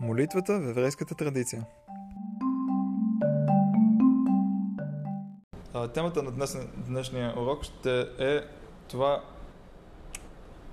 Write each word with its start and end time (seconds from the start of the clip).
Молитвата 0.00 0.60
в 0.60 0.68
еврейската 0.68 1.14
традиция. 1.14 1.66
Темата 5.94 6.22
на 6.22 6.30
днес, 6.30 6.58
днешния 6.76 7.34
урок 7.40 7.64
ще 7.64 8.00
е 8.18 8.40
това, 8.88 9.24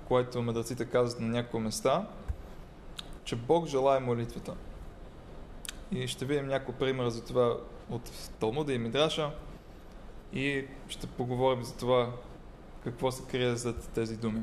което 0.08 0.42
мъдреците 0.42 0.84
казват 0.84 1.20
на 1.20 1.28
няколко 1.28 1.60
места, 1.60 2.06
че 3.24 3.36
Бог 3.36 3.66
желая 3.66 4.00
молитвата. 4.00 4.54
И 5.90 6.08
ще 6.08 6.24
видим 6.24 6.46
няколко 6.46 6.78
примера 6.78 7.10
за 7.10 7.24
това 7.24 7.56
от 7.90 8.30
Талмуда 8.40 8.72
и 8.72 8.78
Мидраша 8.78 9.30
и 10.32 10.66
ще 10.88 11.06
поговорим 11.06 11.64
за 11.64 11.76
това 11.76 12.12
какво 12.84 13.10
се 13.10 13.22
крие 13.30 13.56
зад 13.56 13.88
тези 13.94 14.16
думи. 14.16 14.42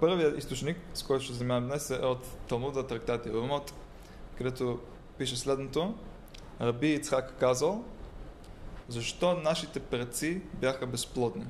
Първият 0.00 0.38
източник, 0.38 0.76
с 0.94 1.02
който 1.02 1.24
ще 1.24 1.32
занимавам 1.32 1.66
днес 1.66 1.90
е 1.90 1.94
от 1.94 2.26
Талмуда 2.48 2.86
трактат 2.86 3.26
Ромот, 3.26 3.74
където 4.38 4.78
пише 5.18 5.36
следното. 5.36 5.94
Раби 6.60 6.94
Ицхак 6.94 7.34
казал, 7.40 7.84
защо 8.88 9.34
нашите 9.34 9.80
предци 9.80 10.42
бяха 10.54 10.86
безплодни? 10.86 11.46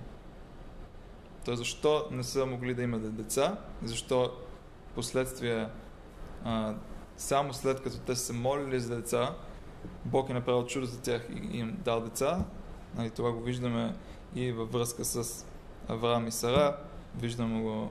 Тоест, 1.45 1.59
защо 1.59 2.09
не 2.11 2.23
са 2.23 2.47
могли 2.47 2.75
да 2.75 2.83
имат 2.83 3.17
деца? 3.17 3.59
Защо 3.83 4.33
последствие, 4.95 5.69
а, 6.45 6.75
само 7.17 7.55
след 7.55 7.83
като 7.83 7.99
те 7.99 8.17
са 8.17 8.33
молили 8.33 8.81
за 8.81 8.97
деца, 8.97 9.35
Бог 10.05 10.31
е 10.31 10.35
направил 10.35 10.67
чудо 10.67 10.87
за 10.87 11.01
тях 11.01 11.29
и 11.31 11.59
им 11.59 11.79
дал 11.85 12.01
деца. 12.01 12.45
Нали, 12.95 13.11
това 13.11 13.33
го 13.33 13.41
виждаме 13.41 13.95
и 14.35 14.53
във 14.53 14.73
връзка 14.73 15.05
с 15.05 15.47
Авраам 15.89 16.27
и 16.27 16.31
Сара. 16.31 16.77
Виждаме 17.19 17.63
го 17.63 17.91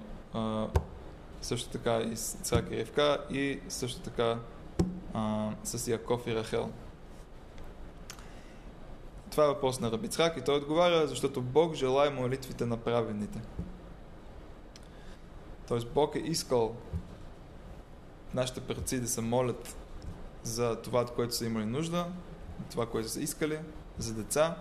също 1.42 1.70
така 1.70 1.98
и 1.98 2.16
с 2.16 2.38
Цак 2.42 2.72
и 2.72 2.78
Ревка 2.78 3.26
и 3.30 3.60
също 3.70 4.02
така 4.02 4.40
а, 5.14 5.52
с 5.64 5.88
Яков 5.88 6.28
и 6.28 6.36
Рахел. 6.36 6.72
Това 9.32 9.46
е 9.46 9.48
въпрос 9.48 9.80
на 9.80 9.92
Рабицхак 9.92 10.38
и 10.38 10.42
той 10.42 10.56
отговаря, 10.58 11.08
защото 11.08 11.42
Бог 11.42 11.74
желая 11.74 12.12
молитвите 12.12 12.66
на 12.66 12.78
праведните. 12.78 13.42
Тоест 15.68 15.88
Бог 15.94 16.16
е 16.16 16.20
искал 16.20 16.76
нашите 18.34 18.62
предци 18.62 19.00
да 19.00 19.08
се 19.08 19.22
молят 19.22 19.76
за 20.44 20.82
това, 20.82 21.02
от 21.02 21.12
което 21.12 21.36
са 21.36 21.46
имали 21.46 21.66
нужда, 21.66 22.08
това, 22.72 22.86
което 22.86 23.10
са 23.10 23.22
искали, 23.22 23.60
за 23.98 24.14
деца 24.14 24.56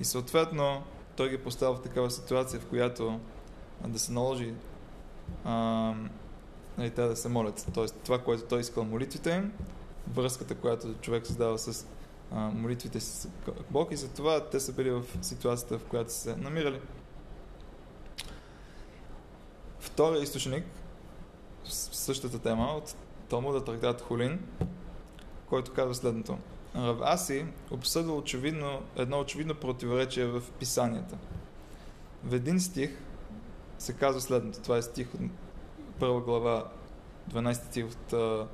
и 0.00 0.04
съответно 0.04 0.82
той 1.16 1.30
ги 1.30 1.38
поставя 1.38 1.74
в 1.74 1.82
такава 1.82 2.10
ситуация, 2.10 2.60
в 2.60 2.66
която 2.66 3.20
да 3.86 3.98
се 3.98 4.12
наложи 4.12 4.54
а, 5.44 5.94
нали, 6.78 6.90
те 6.90 7.02
да 7.02 7.16
се 7.16 7.28
молят. 7.28 7.66
Тоест 7.74 7.96
това, 8.04 8.18
което 8.18 8.44
той 8.44 8.60
искал 8.60 8.84
молитвите 8.84 9.44
връзката, 10.14 10.54
която 10.54 10.94
човек 10.94 11.26
създава 11.26 11.58
с 11.58 11.86
а, 12.32 12.40
молитвите 12.40 13.00
с 13.00 13.28
Бог 13.70 13.92
и 13.92 13.96
затова 13.96 14.40
те 14.40 14.60
са 14.60 14.72
били 14.72 14.90
в 14.90 15.02
ситуацията, 15.22 15.78
в 15.78 15.84
която 15.84 16.12
се 16.12 16.36
намирали. 16.36 16.80
Втория 19.78 20.22
източник, 20.22 20.64
същата 21.64 22.38
тема, 22.38 22.64
от 22.64 22.94
Талмуда 23.28 23.64
трактат 23.64 24.00
Хулин, 24.00 24.38
който 25.46 25.72
казва 25.72 25.94
следното. 25.94 26.38
Рав 26.76 26.98
Аси 27.02 27.46
обсъдва 27.70 28.14
очевидно, 28.14 28.82
едно 28.96 29.20
очевидно 29.20 29.54
противоречие 29.54 30.26
в 30.26 30.42
писанията. 30.58 31.16
В 32.24 32.34
един 32.34 32.60
стих 32.60 32.98
се 33.78 33.92
казва 33.92 34.20
следното. 34.20 34.60
Това 34.60 34.76
е 34.76 34.82
стих 34.82 35.14
от 35.14 35.20
първа 36.00 36.20
глава, 36.20 36.70
12 37.30 37.52
стих 37.52 37.86
от 37.86 38.12
а, 38.12 38.46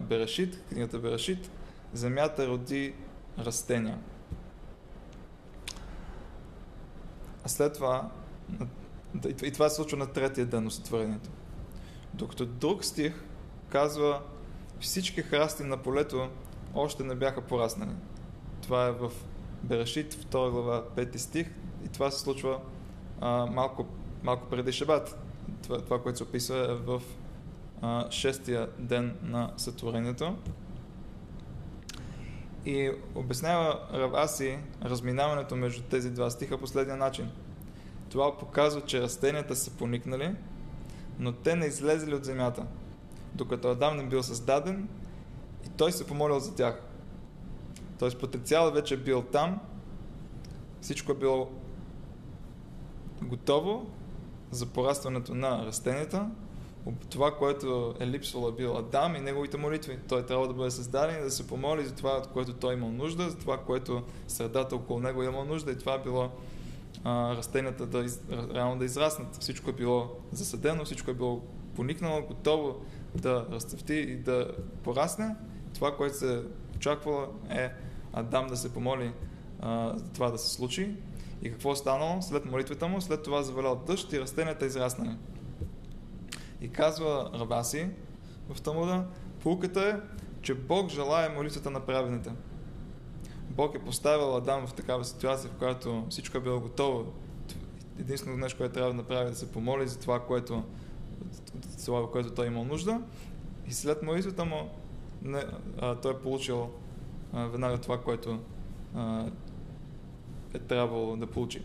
Берешит, 0.00 0.64
книгата 0.68 0.98
Берешит. 0.98 1.50
Земята 1.92 2.48
роди 2.48 2.94
растения. 3.38 3.98
А 7.44 7.48
след 7.48 7.74
това, 7.74 8.10
и 9.42 9.52
това 9.52 9.68
се 9.68 9.76
случва 9.76 9.98
на 9.98 10.06
третия 10.06 10.46
ден 10.46 10.64
на 10.64 10.70
сътворението. 10.70 11.30
Докато 12.14 12.46
друг 12.46 12.84
стих 12.84 13.24
казва, 13.68 14.22
всички 14.80 15.22
храсти 15.22 15.62
на 15.62 15.76
полето 15.76 16.28
още 16.74 17.04
не 17.04 17.14
бяха 17.14 17.40
пораснали. 17.40 17.94
Това 18.62 18.86
е 18.86 18.92
в 18.92 19.12
Берешит, 19.62 20.14
2 20.14 20.50
глава, 20.50 20.84
5 20.96 21.16
стих. 21.16 21.50
И 21.84 21.88
това 21.88 22.10
се 22.10 22.20
случва 22.20 22.60
а, 23.20 23.46
малко, 23.46 23.86
малко 24.22 24.46
преди 24.50 24.72
Шабат. 24.72 25.18
Това, 25.62 25.80
това, 25.80 26.02
което 26.02 26.18
се 26.18 26.24
описва 26.24 26.58
е 26.58 26.74
в 26.74 27.02
а, 27.82 28.10
шестия 28.10 28.68
ден 28.78 29.16
на 29.22 29.52
сътворението. 29.56 30.36
И 32.66 32.90
обяснява 33.14 33.80
Раваси 33.92 34.58
разминаването 34.84 35.56
между 35.56 35.82
тези 35.82 36.10
два 36.10 36.30
стиха 36.30 36.58
последния 36.58 36.96
начин. 36.96 37.30
Това 38.08 38.38
показва, 38.38 38.80
че 38.80 39.02
растенията 39.02 39.56
са 39.56 39.70
поникнали, 39.70 40.34
но 41.18 41.32
те 41.32 41.56
не 41.56 41.66
излезли 41.66 42.14
от 42.14 42.24
земята. 42.24 42.66
Докато 43.34 43.68
Адам 43.68 43.96
не 43.96 44.06
бил 44.06 44.22
създаден, 44.22 44.88
и 45.66 45.68
той 45.68 45.92
се 45.92 46.06
помолил 46.06 46.38
за 46.38 46.54
тях. 46.54 46.82
Тоест 47.98 48.20
потенциалът 48.20 48.74
вече 48.74 48.94
е 48.94 48.96
бил 48.96 49.22
там, 49.22 49.60
всичко 50.80 51.12
е 51.12 51.14
било 51.14 51.50
готово 53.22 53.90
за 54.50 54.66
порастването 54.66 55.34
на 55.34 55.66
растенията. 55.66 56.30
Това, 57.10 57.36
което 57.36 57.94
е 58.00 58.06
липсвало 58.06 58.48
е 58.48 58.52
бил 58.52 58.76
Адам 58.76 59.16
и 59.16 59.20
неговите 59.20 59.56
молитви. 59.56 59.98
Той 60.08 60.26
трябва 60.26 60.48
да 60.48 60.54
бъде 60.54 60.70
създаден 60.70 61.20
и 61.20 61.24
да 61.24 61.30
се 61.30 61.46
помоли 61.46 61.84
за 61.84 61.94
това, 61.94 62.10
от 62.10 62.26
което 62.26 62.52
той 62.52 62.74
имал 62.74 62.92
нужда, 62.92 63.30
за 63.30 63.38
това, 63.38 63.58
което 63.58 64.02
средата 64.28 64.76
около 64.76 65.00
него 65.00 65.22
е 65.22 65.26
имал 65.26 65.44
нужда 65.44 65.72
и 65.72 65.78
това 65.78 65.94
е 65.94 66.02
било 66.02 66.30
а, 67.04 67.36
растенията 67.36 67.86
да 67.86 67.98
из, 67.98 68.20
реално 68.54 68.78
да 68.78 68.84
израснат. 68.84 69.36
Всичко 69.40 69.70
е 69.70 69.72
било 69.72 70.08
засадено, 70.32 70.84
всичко 70.84 71.10
е 71.10 71.14
било 71.14 71.40
поникнало, 71.76 72.22
готово 72.22 72.76
да 73.14 73.46
разцъфти 73.52 73.94
и 73.94 74.16
да 74.16 74.50
порасне. 74.82 75.36
Това, 75.74 75.96
което 75.96 76.16
се 76.16 76.42
очаквало 76.76 77.26
е 77.50 77.70
Адам 78.12 78.46
да 78.46 78.56
се 78.56 78.74
помоли 78.74 79.12
а, 79.60 79.98
за 79.98 80.08
това 80.08 80.30
да 80.30 80.38
се 80.38 80.54
случи. 80.54 80.96
И 81.42 81.50
какво 81.50 81.72
е 81.72 81.76
станало 81.76 82.22
след 82.22 82.44
молитвата 82.44 82.88
му? 82.88 83.00
След 83.00 83.22
това 83.22 83.42
завалял 83.42 83.82
дъжд 83.86 84.12
и 84.12 84.20
растенията 84.20 84.66
израснали. 84.66 85.16
И 86.60 86.68
казва 86.68 87.30
Рабаси 87.34 87.88
в 88.48 88.60
Тамуда, 88.60 89.04
полуката 89.42 89.80
е, 89.80 89.94
че 90.42 90.54
Бог 90.54 90.90
желая 90.90 91.30
молитвата 91.30 91.70
на 91.70 91.80
праведните. 91.80 92.30
Бог 93.50 93.74
е 93.74 93.84
поставил 93.84 94.36
Адам 94.36 94.66
в 94.66 94.74
такава 94.74 95.04
ситуация, 95.04 95.50
в 95.50 95.58
която 95.58 96.06
всичко 96.10 96.36
е 96.36 96.40
било 96.40 96.60
готово. 96.60 97.12
Единственото 97.98 98.40
нещо, 98.40 98.58
което 98.58 98.74
трябва 98.74 98.90
да 98.90 98.96
направи 98.96 99.26
е 99.26 99.30
да 99.30 99.36
се 99.36 99.52
помоли 99.52 99.88
за 99.88 99.98
това, 99.98 100.20
което, 100.20 100.62
това, 101.84 102.10
което 102.10 102.30
той 102.30 102.46
имал 102.46 102.64
нужда. 102.64 103.00
И 103.68 103.72
след 103.72 104.02
молитвата 104.02 104.44
му 104.44 104.70
не, 105.22 105.44
а, 105.80 105.94
той 105.94 106.12
е 106.12 106.18
получил 106.18 106.70
а, 107.32 107.46
веднага 107.46 107.78
това, 107.78 108.00
което 108.00 108.38
а, 108.94 109.26
е 110.54 110.58
трябвало 110.58 111.16
да 111.16 111.26
получи. 111.26 111.62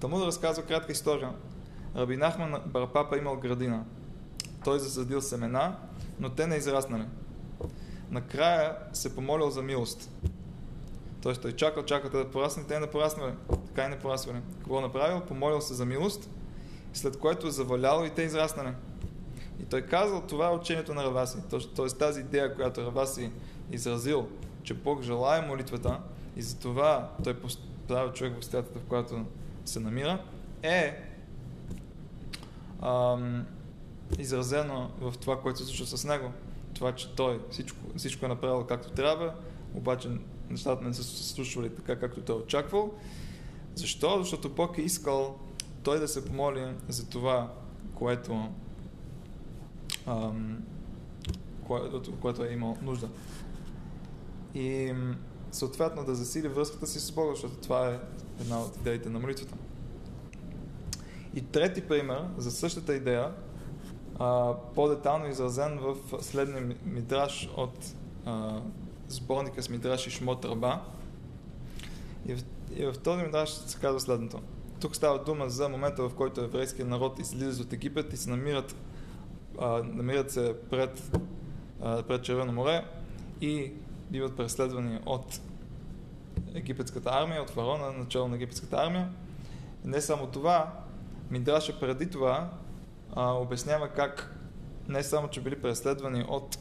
Да 0.00 0.26
разказва 0.26 0.64
кратка 0.64 0.92
история. 0.92 1.32
Раби 1.96 2.16
Нахман 2.16 2.62
Барапапа 2.66 3.18
имал 3.18 3.36
градина. 3.36 3.84
Той 4.64 4.78
засадил 4.78 5.20
семена, 5.20 5.76
но 6.20 6.30
те 6.30 6.46
не 6.46 6.56
израснали. 6.56 7.04
Накрая 8.10 8.76
се 8.92 9.14
помолил 9.14 9.50
за 9.50 9.62
милост. 9.62 10.10
Тоест 11.22 11.42
той 11.42 11.52
чакал, 11.52 11.84
чакал 11.84 12.10
да 12.10 12.30
порасне, 12.30 12.64
те 12.68 12.80
не 12.80 12.86
пораснали. 12.86 13.32
Така 13.66 13.84
и 13.84 13.88
не 13.88 13.98
пораснали. 13.98 14.38
Какво 14.58 14.80
направил? 14.80 15.20
Помолил 15.20 15.60
се 15.60 15.74
за 15.74 15.84
милост, 15.84 16.30
след 16.92 17.18
което 17.18 17.46
е 17.46 17.50
заваляло 17.50 18.04
и 18.04 18.10
те 18.10 18.22
израснали. 18.22 18.72
И 19.60 19.64
той 19.64 19.82
казал, 19.82 20.22
това 20.28 20.46
е 20.46 20.54
учението 20.54 20.94
на 20.94 21.04
Раваси. 21.04 21.38
Т.е. 21.50 21.86
тази 21.86 22.20
идея, 22.20 22.54
която 22.54 22.82
Раваси 22.82 23.30
изразил, 23.72 24.28
че 24.62 24.74
Бог 24.74 25.02
желая 25.02 25.42
молитвата 25.42 26.00
и 26.36 26.42
затова 26.42 27.10
той 27.24 27.40
поставя 27.40 28.12
човек 28.12 28.40
в 28.40 28.44
статата, 28.44 28.78
в 28.78 28.84
която 28.84 29.24
се 29.64 29.80
намира, 29.80 30.24
е 30.62 31.04
ам, 32.82 33.46
изразено 34.18 34.90
в 35.00 35.14
това, 35.20 35.40
което 35.40 35.58
се 35.58 35.64
случва 35.64 35.86
с 35.86 36.04
него. 36.04 36.32
Това, 36.74 36.94
че 36.94 37.14
той 37.14 37.40
всичко, 37.50 37.78
всичко 37.96 38.24
е 38.24 38.28
направил 38.28 38.66
както 38.66 38.90
трябва, 38.90 39.34
обаче 39.74 40.08
нещата 40.50 40.84
не 40.84 40.94
са 40.94 41.04
се 41.04 41.28
случвали 41.28 41.74
така, 41.74 41.98
както 41.98 42.20
той 42.20 42.36
е 42.36 42.38
очаквал. 42.38 42.94
Защо? 43.74 44.18
Защото 44.18 44.50
Бог 44.50 44.78
е 44.78 44.82
искал 44.82 45.38
той 45.82 46.00
да 46.00 46.08
се 46.08 46.24
помоли 46.24 46.74
за 46.88 47.08
това, 47.08 47.52
което 47.94 48.48
ам, 50.06 50.62
което, 51.66 52.12
което 52.20 52.44
е 52.44 52.52
имал 52.52 52.76
нужда. 52.82 53.08
И 54.54 54.94
съответно 55.52 56.04
да 56.04 56.14
засили 56.14 56.48
връзката 56.48 56.86
си 56.86 57.00
с 57.00 57.12
Бога, 57.12 57.30
защото 57.30 57.56
това 57.56 57.88
е 57.88 57.98
една 58.40 58.60
от 58.60 58.76
идеите 58.76 59.08
на 59.08 59.18
молитвата. 59.18 59.54
И 61.34 61.40
трети 61.40 61.80
пример 61.80 62.24
за 62.36 62.50
същата 62.50 62.94
идея 62.94 63.32
по-детално 64.74 65.28
изразен 65.28 65.78
в 65.78 65.96
следния 66.22 66.76
мидраж 66.84 67.50
от 67.56 67.94
а, 68.24 68.60
сборника 69.08 69.62
с 69.62 69.68
мидраж 69.68 70.06
и 70.06 70.10
Шмот 70.10 70.44
Раба. 70.44 70.82
И 72.26 72.34
в, 72.34 72.44
и 72.76 72.86
в 72.86 72.94
този 73.04 73.22
мидраж 73.22 73.50
се 73.50 73.78
казва 73.78 74.00
следното. 74.00 74.40
Тук 74.80 74.96
става 74.96 75.24
дума 75.24 75.50
за 75.50 75.68
момента, 75.68 76.08
в 76.08 76.14
който 76.14 76.40
еврейският 76.40 76.88
народ 76.88 77.18
излиза 77.18 77.62
от 77.62 77.72
Египет 77.72 78.12
и 78.12 78.16
се 78.16 78.30
намират, 78.30 78.76
а, 79.58 79.82
намират 79.82 80.30
се 80.30 80.56
пред, 80.70 81.18
а, 81.80 82.02
пред 82.02 82.22
Червено 82.22 82.52
море 82.52 82.84
и 83.40 83.72
биват 84.12 84.36
преследвани 84.36 85.00
от 85.06 85.40
египетската 86.54 87.10
армия, 87.12 87.42
от 87.42 87.50
фараона, 87.50 87.92
начало 87.92 88.28
на 88.28 88.36
египетската 88.36 88.76
армия. 88.76 89.08
Не 89.84 90.00
само 90.00 90.26
това, 90.26 90.72
Мидраша 91.30 91.80
преди 91.80 92.10
това 92.10 92.50
а, 93.14 93.32
обяснява 93.32 93.88
как 93.88 94.38
не 94.88 95.02
само, 95.02 95.28
че 95.28 95.40
били 95.40 95.60
преследвани 95.60 96.24
от 96.28 96.58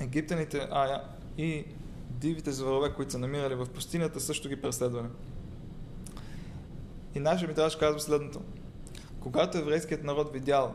египтяните, 0.00 0.68
а 0.70 1.02
и 1.38 1.64
дивите 2.10 2.52
зверове, 2.52 2.92
които 2.92 3.12
са 3.12 3.18
намирали 3.18 3.54
в 3.54 3.66
пустинята, 3.66 4.20
също 4.20 4.48
ги 4.48 4.60
преследвали. 4.60 5.06
И 7.14 7.20
нашия 7.20 7.48
Мидраш 7.48 7.76
казва 7.76 8.00
следното. 8.00 8.40
Когато 9.20 9.58
еврейският 9.58 10.04
народ 10.04 10.32
видял, 10.32 10.74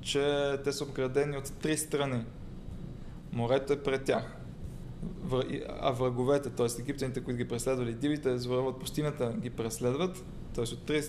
че 0.00 0.56
те 0.64 0.72
са 0.72 0.84
обградени 0.84 1.36
от 1.36 1.52
три 1.52 1.76
страни, 1.76 2.24
морето 3.32 3.72
е 3.72 3.82
пред 3.82 4.04
тях, 4.04 4.39
а 5.80 5.90
враговете, 5.90 6.50
т.е. 6.50 6.66
египтяните, 6.80 7.20
които 7.20 7.38
ги 7.38 7.48
преследвали, 7.48 7.94
дивите 7.94 8.38
зверове 8.38 8.78
пустинята 8.78 9.34
ги 9.40 9.50
преследват, 9.50 10.24
т.е. 10.54 10.64
от, 10.64 10.82
три, 10.86 11.02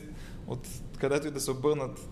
от 0.47 0.67
където 0.99 1.27
и 1.27 1.31
да 1.31 1.39
се 1.39 1.51
обърнат, 1.51 2.09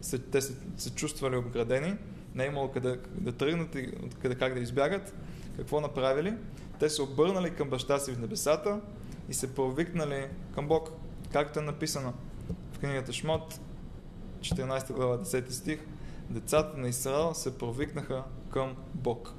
се, 0.00 0.18
те 0.18 0.40
се, 0.40 0.54
се 0.76 0.90
чувствали 0.90 1.36
обградени, 1.36 1.94
не 2.34 2.44
е 2.44 2.46
имало 2.46 2.70
къде 2.70 2.98
да 3.14 3.32
тръгнат 3.32 3.74
и 3.74 3.92
къде 4.22 4.34
как 4.34 4.54
да 4.54 4.60
избягат. 4.60 5.14
Какво 5.56 5.80
направили? 5.80 6.34
Те 6.80 6.90
се 6.90 7.02
обърнали 7.02 7.54
към 7.54 7.70
баща 7.70 7.98
си 7.98 8.12
в 8.12 8.18
небесата 8.18 8.80
и 9.28 9.34
се 9.34 9.54
провикнали 9.54 10.26
към 10.54 10.68
Бог, 10.68 10.90
както 11.32 11.58
е 11.58 11.62
написано 11.62 12.12
в 12.72 12.78
книгата 12.78 13.12
Шмот, 13.12 13.60
14 14.40 14.92
глава, 14.92 15.18
10 15.18 15.50
стих. 15.50 15.80
Децата 16.30 16.78
на 16.78 16.88
Израел 16.88 17.34
се 17.34 17.58
провикнаха 17.58 18.24
към 18.50 18.76
Бог. 18.94 19.34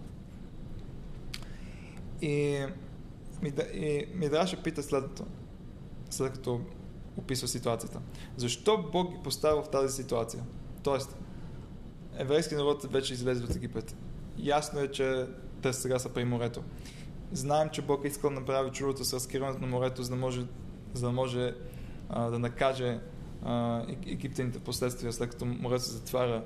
И, 2.21 2.65
и 3.73 4.07
Мидраша 4.13 4.63
пита 4.63 4.83
следното, 4.83 5.25
след 6.09 6.33
като 6.33 6.61
описва 7.17 7.47
ситуацията. 7.47 8.01
Защо 8.37 8.89
Бог 8.91 9.11
ги 9.11 9.23
поставя 9.23 9.63
в 9.63 9.69
тази 9.69 9.95
ситуация? 9.95 10.43
Тоест, 10.83 11.17
еврейски 12.17 12.55
народ 12.55 12.83
вече 12.91 13.13
излезе 13.13 13.43
от 13.43 13.55
Египет. 13.55 13.95
Ясно 14.37 14.79
е, 14.79 14.87
че 14.87 15.27
те 15.61 15.73
сега 15.73 15.99
са 15.99 16.09
при 16.09 16.25
морето. 16.25 16.63
Знаем, 17.31 17.69
че 17.69 17.81
Бог 17.81 18.05
е 18.05 18.07
искал 18.07 18.29
да 18.29 18.39
направи 18.39 18.71
чудото 18.71 19.05
с 19.05 19.13
разкриването 19.13 19.61
на 19.61 19.67
морето, 19.67 20.03
за 20.03 20.09
да 20.09 20.15
може, 20.15 20.45
за 20.93 21.05
да, 21.05 21.11
може 21.11 21.55
а, 22.09 22.29
да 22.29 22.39
накаже 22.39 22.99
а, 23.43 23.83
египтяните 24.07 24.59
последствия, 24.59 25.13
след 25.13 25.29
като 25.29 25.45
морето 25.45 25.83
се 25.83 25.91
затваря, 25.91 26.43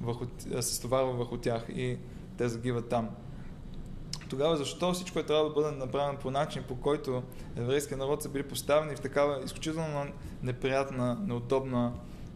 върху, 0.00 0.24
се 0.60 0.74
стоварва 0.74 1.12
върху 1.12 1.36
тях 1.36 1.66
и 1.68 1.98
те 2.36 2.48
загиват 2.48 2.88
там. 2.88 3.10
Тогава 4.30 4.56
защо 4.56 4.92
всичко 4.92 5.18
е 5.18 5.22
трябва 5.22 5.44
да 5.44 5.54
бъде 5.54 5.76
направено 5.76 6.18
по 6.18 6.30
начин, 6.30 6.62
по 6.68 6.76
който 6.76 7.22
еврейския 7.56 7.98
народ 7.98 8.22
са 8.22 8.28
били 8.28 8.42
поставени 8.42 8.96
в 8.96 9.00
такава 9.00 9.44
изключително 9.44 10.06
неприятна, 10.42 11.18
неудобна 11.26 11.92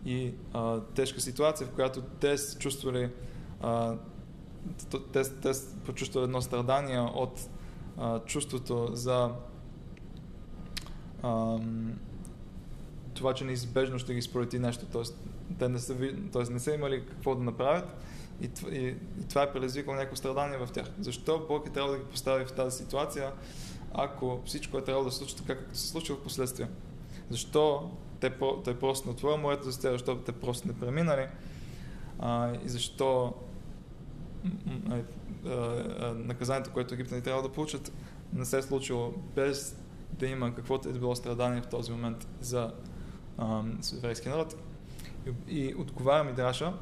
и 0.07 0.35
а, 0.53 0.81
тежка 0.81 1.21
ситуация, 1.21 1.67
в 1.67 1.71
която 1.71 2.03
те 2.03 2.39
се 2.39 2.59
чувствали 2.59 3.11
те, 5.13 5.23
те 5.43 5.53
почувствали 5.85 6.25
едно 6.25 6.43
страдание 6.43 7.01
от 7.01 7.41
а, 7.99 8.21
чувството 8.21 8.89
за 8.93 9.31
а, 11.23 11.59
това, 13.15 13.35
че 13.35 13.45
неизбежно 13.45 13.99
ще 13.99 14.15
ги 14.15 14.23
сполети 14.23 14.59
нещо. 14.59 14.87
Тоест, 14.93 15.19
те 15.59 15.69
не 15.69 15.79
са, 15.79 15.97
тоест, 16.33 16.51
не 16.51 16.59
са 16.59 16.75
имали 16.75 17.07
какво 17.07 17.35
да 17.35 17.43
направят 17.43 17.97
и, 18.41 18.51
и, 18.71 18.87
и 19.21 19.29
това 19.29 19.43
е 19.43 19.53
предизвикало 19.53 19.97
някакво 19.97 20.17
страдание 20.17 20.59
в 20.59 20.69
тях. 20.73 20.91
Защо 21.01 21.47
Бог 21.49 21.67
е 21.67 21.71
трябва 21.71 21.93
да 21.93 21.99
ги 21.99 22.05
постави 22.05 22.45
в 22.45 22.53
тази 22.53 22.79
ситуация, 22.79 23.33
ако 23.93 24.41
всичко 24.45 24.79
е 24.79 24.85
трябвало 24.85 25.05
да 25.05 25.13
се 25.13 25.19
случи 25.19 25.37
така, 25.37 25.59
както 25.59 25.79
се 25.79 25.89
случва 25.89 26.17
в 26.17 26.23
последствие? 26.23 26.69
Защо 27.31 27.91
те, 28.21 28.33
те 28.65 28.79
просто 28.79 29.09
на 29.09 29.17
твоя 29.17 29.37
морето 29.37 29.71
за 29.71 29.81
тях, 29.81 29.93
защото 29.93 30.21
те 30.21 30.33
просто 30.33 30.69
не 30.69 30.75
преминали 30.75 31.27
а, 32.19 32.53
и 32.65 32.69
защо 32.69 33.35
а, 34.91 35.03
а, 35.47 36.15
наказанието, 36.15 36.71
което 36.73 36.95
Египта 36.95 37.15
не 37.15 37.21
трябва 37.21 37.43
да 37.43 37.53
получат, 37.53 37.93
не 38.33 38.45
се 38.45 38.59
е 38.59 38.63
случило 38.63 39.15
без 39.35 39.77
да 40.13 40.27
има 40.27 40.55
каквото 40.55 40.89
е 40.89 40.93
било 40.93 41.17
страдание 41.17 41.63
в 41.63 41.67
този 41.67 41.93
момент 41.93 42.29
за 42.41 42.73
еврейския 43.97 44.33
народ. 44.33 44.57
И, 45.27 45.59
и 45.59 45.75
отговаря 45.75 46.25
Мидраша, 46.25 46.73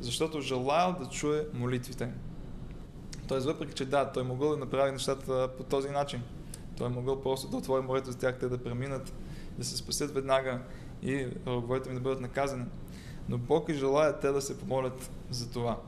защото 0.00 0.40
желаял 0.40 0.96
да 1.00 1.06
чуе 1.06 1.46
молитвите. 1.54 2.12
Тоест, 3.28 3.46
въпреки, 3.46 3.74
че 3.74 3.84
да, 3.84 4.12
той 4.12 4.22
могъл 4.22 4.50
да 4.50 4.56
направи 4.56 4.92
нещата 4.92 5.48
по 5.56 5.62
този 5.62 5.88
начин. 5.88 6.22
Той 6.76 6.86
е 6.86 6.90
могъл 6.90 7.22
просто 7.22 7.48
да 7.48 7.56
отвори 7.56 7.82
морето 7.82 8.10
за 8.10 8.18
тях, 8.18 8.38
те 8.38 8.48
да 8.48 8.62
преминат, 8.62 9.12
да 9.58 9.64
се 9.64 9.76
спасят 9.76 10.14
веднага 10.14 10.60
и 11.02 11.28
враговете 11.46 11.88
ми 11.88 11.94
да 11.94 12.00
бъдат 12.00 12.20
наказани. 12.20 12.64
Но 13.28 13.38
Бог 13.38 13.68
и 13.68 13.74
желая 13.74 14.20
те 14.20 14.32
да 14.32 14.40
се 14.40 14.58
помолят 14.58 15.10
за 15.30 15.50
това. 15.50 15.80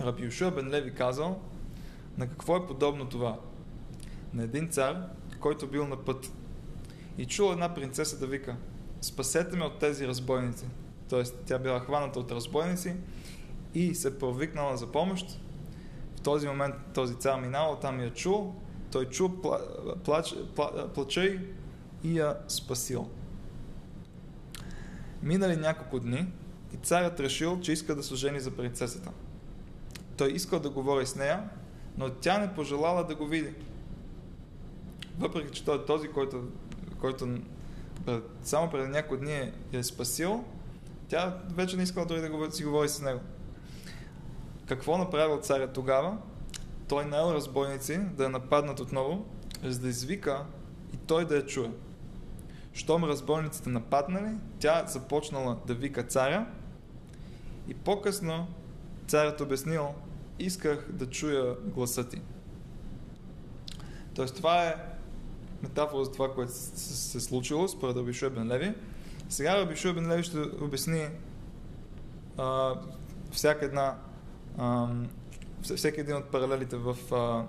Раби 0.00 0.24
Юшуа 0.24 0.50
бен 0.50 0.70
Леви 0.70 0.94
казал, 0.94 1.40
на 2.18 2.28
какво 2.28 2.56
е 2.56 2.66
подобно 2.66 3.08
това? 3.08 3.38
На 4.34 4.42
един 4.42 4.68
цар, 4.68 5.02
който 5.40 5.66
бил 5.66 5.86
на 5.86 5.96
път 5.96 6.32
и 7.18 7.26
чул 7.26 7.52
една 7.52 7.74
принцеса 7.74 8.18
да 8.18 8.26
вика, 8.26 8.56
спасете 9.00 9.56
ме 9.56 9.64
от 9.64 9.78
тези 9.78 10.08
разбойници. 10.08 10.64
Тоест, 11.10 11.36
тя 11.46 11.58
била 11.58 11.80
хваната 11.80 12.20
от 12.20 12.32
разбойници 12.32 12.94
и 13.74 13.94
се 13.94 14.18
провикнала 14.18 14.76
за 14.76 14.86
помощ. 14.86 15.40
В 16.16 16.20
този 16.20 16.48
момент 16.48 16.74
този 16.94 17.14
цар 17.14 17.40
минал, 17.40 17.78
там 17.80 18.00
я 18.00 18.14
чул, 18.14 18.54
той 18.92 19.08
чул 19.08 19.30
плач, 20.04 20.34
плача 20.94 21.38
и 22.04 22.18
я 22.18 22.38
спасил. 22.48 23.08
Минали 25.22 25.56
няколко 25.56 26.00
дни 26.00 26.26
и 26.74 26.76
царят 26.76 27.20
решил, 27.20 27.60
че 27.60 27.72
иска 27.72 27.94
да 27.94 28.02
се 28.02 28.14
жени 28.14 28.40
за 28.40 28.50
принцесата. 28.50 29.10
Той 30.16 30.32
искал 30.32 30.60
да 30.60 30.70
говори 30.70 31.06
с 31.06 31.16
нея, 31.16 31.50
но 31.98 32.10
тя 32.10 32.38
не 32.38 32.54
пожелала 32.54 33.04
да 33.04 33.14
го 33.14 33.26
види. 33.26 33.54
Въпреки, 35.18 35.52
че 35.52 35.64
той 35.64 35.76
е 35.76 35.84
този, 35.84 36.08
който, 36.08 36.48
който 37.00 37.38
само 38.42 38.70
преди 38.70 38.88
няколко 38.88 39.16
дни 39.24 39.32
е, 39.32 39.52
е 39.72 39.82
спасил, 39.82 40.44
тя 41.10 41.38
вече 41.54 41.76
не 41.76 41.82
искала 41.82 42.06
дори 42.06 42.20
да 42.20 42.52
си 42.52 42.64
говори 42.64 42.88
с 42.88 43.00
него. 43.00 43.20
Какво 44.66 44.98
направил 44.98 45.40
царя 45.40 45.72
тогава? 45.72 46.18
Той 46.88 47.04
наел 47.04 47.34
разбойници 47.34 47.98
да 47.98 48.22
я 48.22 48.28
нападнат 48.28 48.80
отново, 48.80 49.26
за 49.62 49.80
да 49.80 49.88
извика 49.88 50.44
и 50.94 50.96
той 50.96 51.24
да 51.24 51.36
я 51.36 51.46
чуе. 51.46 51.70
Щом 52.72 53.04
разбойниците 53.04 53.70
нападнали, 53.70 54.34
тя 54.58 54.86
започнала 54.86 55.56
да 55.66 55.74
вика 55.74 56.02
царя 56.02 56.46
и 57.68 57.74
по-късно 57.74 58.46
царят 59.06 59.40
обяснил, 59.40 59.94
исках 60.38 60.92
да 60.92 61.10
чуя 61.10 61.56
гласа 61.64 62.08
ти. 62.08 62.22
Тоест 64.14 64.36
това 64.36 64.64
е 64.64 64.74
метафора 65.62 66.04
за 66.04 66.12
това, 66.12 66.34
което 66.34 66.52
се 66.52 67.20
случило 67.20 67.68
според 67.68 67.96
Абишуе 67.96 68.30
Бен 68.30 68.48
Леви. 68.48 68.74
Сега 69.30 69.62
Абишуе 69.62 69.92
Бен 69.92 70.10
Леви 70.12 70.22
ще 70.22 70.38
обясни 70.38 71.08
а, 72.38 72.74
всяка 73.30 73.64
една 73.64 73.98
а, 74.58 74.88
всеки 75.62 76.00
един 76.00 76.16
от 76.16 76.24
паралелите 76.24 76.76
в 76.76 76.96
а, 77.12 77.46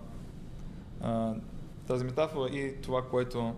а, 1.02 1.36
тази 1.88 2.06
метафора 2.06 2.50
и 2.50 2.82
това, 2.82 3.02
което 3.10 3.56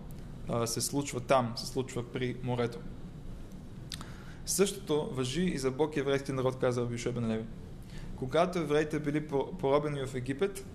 а, 0.49 0.67
се 0.67 0.81
случва 0.81 1.19
там, 1.19 1.53
се 1.55 1.65
случва 1.65 2.11
при 2.11 2.35
морето. 2.43 2.79
Същото 4.45 5.09
въжи 5.11 5.43
и 5.43 5.57
за 5.57 5.71
Бог 5.71 5.95
и 5.95 5.99
еврейския 5.99 6.35
народ, 6.35 6.59
каза 6.59 6.81
Абишуе 6.81 7.11
Бен 7.11 7.31
Леви. 7.31 7.45
Когато 8.15 8.59
евреите 8.59 8.99
били 8.99 9.27
поробени 9.59 10.05
в 10.05 10.15
Египет, 10.15 10.65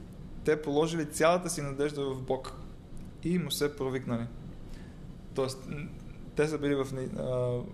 те 0.45 0.63
положили 0.63 1.11
цялата 1.11 1.51
си 1.51 1.63
надежда 1.63 2.15
в 2.15 2.23
Бог 2.23 2.53
и 3.25 3.39
му 3.39 3.51
се 3.51 3.77
провикнали. 3.77 4.27
Тоест, 5.35 5.69
те 6.39 6.49
са 6.49 6.59
били 6.59 6.75
в, 6.75 6.87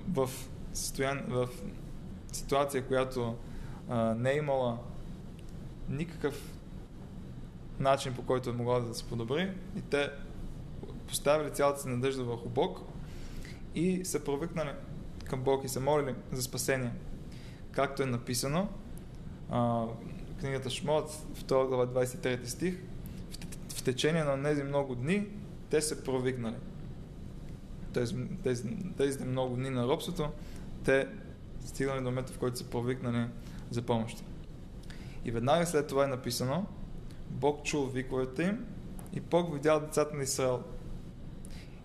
в, 0.09 0.31
състоян, 0.73 1.25
в 1.29 1.49
ситуация, 2.33 2.87
която 2.87 3.37
а, 3.89 4.15
не 4.15 4.31
е 4.31 4.37
имала 4.37 4.79
никакъв 5.89 6.59
начин 7.81 8.15
по 8.15 8.23
който 8.23 8.51
е 8.51 8.53
могла 8.53 8.81
да 8.81 8.95
се 8.95 9.05
подобри 9.05 9.53
и 9.77 9.81
те 9.81 10.11
поставили 11.09 11.51
цялата 11.51 11.81
си 11.81 11.89
надежда 11.89 12.25
върху 12.25 12.49
Бог 12.49 12.81
и 13.75 14.05
се 14.05 14.25
провикнали 14.25 14.71
към 15.25 15.43
Бог 15.43 15.65
и 15.65 15.69
се 15.69 15.81
молили 15.81 16.15
за 16.33 16.43
спасение. 16.43 16.93
както 17.73 18.03
е 18.03 18.07
написано, 18.07 18.69
а, 19.51 19.87
книгата 20.41 20.71
Шмот, 20.71 21.11
2 21.11 21.67
глава 21.69 21.87
23 21.87 22.45
стих, 22.45 22.79
в, 23.75 23.83
течение 23.83 24.25
на 24.25 24.43
тези 24.43 24.63
много 24.63 24.95
дни 24.95 25.27
те 25.71 25.83
се 25.83 26.05
провикнали. 26.05 26.57
Тези, 27.95 28.15
тези, 28.43 28.65
тези 28.97 29.25
много 29.25 29.57
дни 29.57 29.71
на 29.71 29.89
робството, 29.89 30.29
те 30.85 31.09
стигнали 31.65 31.99
до 31.99 32.05
момента, 32.05 32.33
в 32.33 32.39
който 32.39 32.59
са 32.59 32.65
провикнали 32.65 33.27
за 33.71 33.83
помощ. 33.83 34.25
И 35.25 35.31
веднага 35.31 35.67
след 35.67 35.87
това 35.87 36.05
е 36.05 36.09
написано, 36.09 36.67
Бог 37.31 37.65
чул 37.65 37.87
виковете 37.87 38.43
им 38.43 38.67
и 39.13 39.21
Бог 39.21 39.55
видял 39.55 39.81
децата 39.81 40.17
на 40.17 40.23
Израел. 40.23 40.63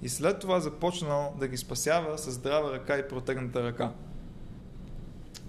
И 0.01 0.09
след 0.09 0.39
това 0.39 0.59
започнал 0.59 1.35
да 1.39 1.47
ги 1.47 1.57
спасява 1.57 2.17
с 2.17 2.31
здрава 2.31 2.71
ръка 2.71 2.97
и 2.97 3.07
протегната 3.07 3.63
ръка. 3.63 3.93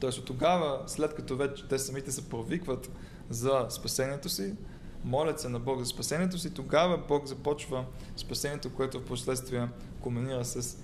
Тоест 0.01 0.19
от 0.19 0.25
тогава, 0.25 0.83
след 0.87 1.15
като 1.15 1.37
вече 1.37 1.69
те 1.69 1.79
самите 1.79 2.13
се 2.13 2.29
провикват 2.29 2.91
за 3.31 3.67
спасението 3.71 4.29
си, 4.29 4.55
молят 5.05 5.41
се 5.41 5.49
на 5.49 5.61
Бог 5.61 5.79
за 5.79 5.87
спасението 5.87 6.39
си, 6.39 6.55
тогава 6.55 6.99
Бог 7.09 7.27
започва 7.27 7.85
спасението, 8.17 8.75
което 8.75 9.01
в 9.01 9.05
последствие 9.05 9.69
комунира 10.01 10.45
с 10.45 10.79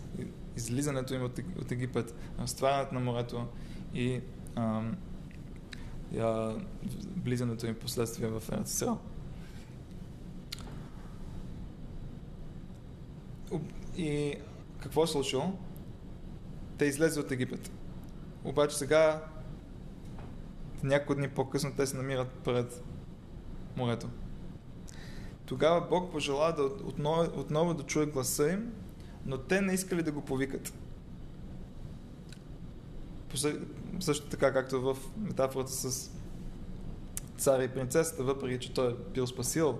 излизането 0.57 1.15
им 1.15 1.25
от 1.59 1.73
Египет, 1.73 2.15
разтварянето 2.39 2.95
на 2.95 3.01
морето 3.01 3.47
и 3.95 4.21
а, 4.55 4.83
влизането 7.25 7.67
им 7.67 7.75
последствие 7.75 8.29
в 8.29 8.43
Ерцисрал. 8.53 8.99
И 13.97 14.35
какво 14.83 15.05
е 15.05 15.07
случило? 15.07 15.53
Те 16.79 16.85
излезе 16.85 17.21
от 17.21 17.31
Египет. 17.31 17.71
Обаче 18.45 18.77
сега, 18.77 19.25
няколко 20.83 21.15
дни 21.15 21.29
по-късно, 21.29 21.73
те 21.77 21.87
се 21.87 21.97
намират 21.97 22.31
пред 22.31 22.83
морето. 23.77 24.09
Тогава 25.47 25.87
Бог 25.91 26.13
пожела 26.13 26.53
да 26.53 26.63
отново, 26.63 27.41
отново 27.41 27.75
да 27.75 27.83
чуе 27.83 28.07
гласа 28.07 28.51
им, 28.51 28.73
но 29.27 29.39
те 29.39 29.61
не 29.61 29.75
искали 29.75 30.03
да 30.03 30.13
го 30.13 30.21
повикат. 30.21 30.73
Също 34.01 34.27
така, 34.27 34.53
както 34.53 34.81
в 34.81 34.97
метафората 35.17 35.73
с 35.73 36.11
царя 37.37 37.65
и 37.65 37.69
принцесата, 37.69 38.23
въпреки 38.23 38.67
че 38.67 38.75
той 38.75 38.91
е 38.91 38.95
бил 39.15 39.27
спасил 39.27 39.79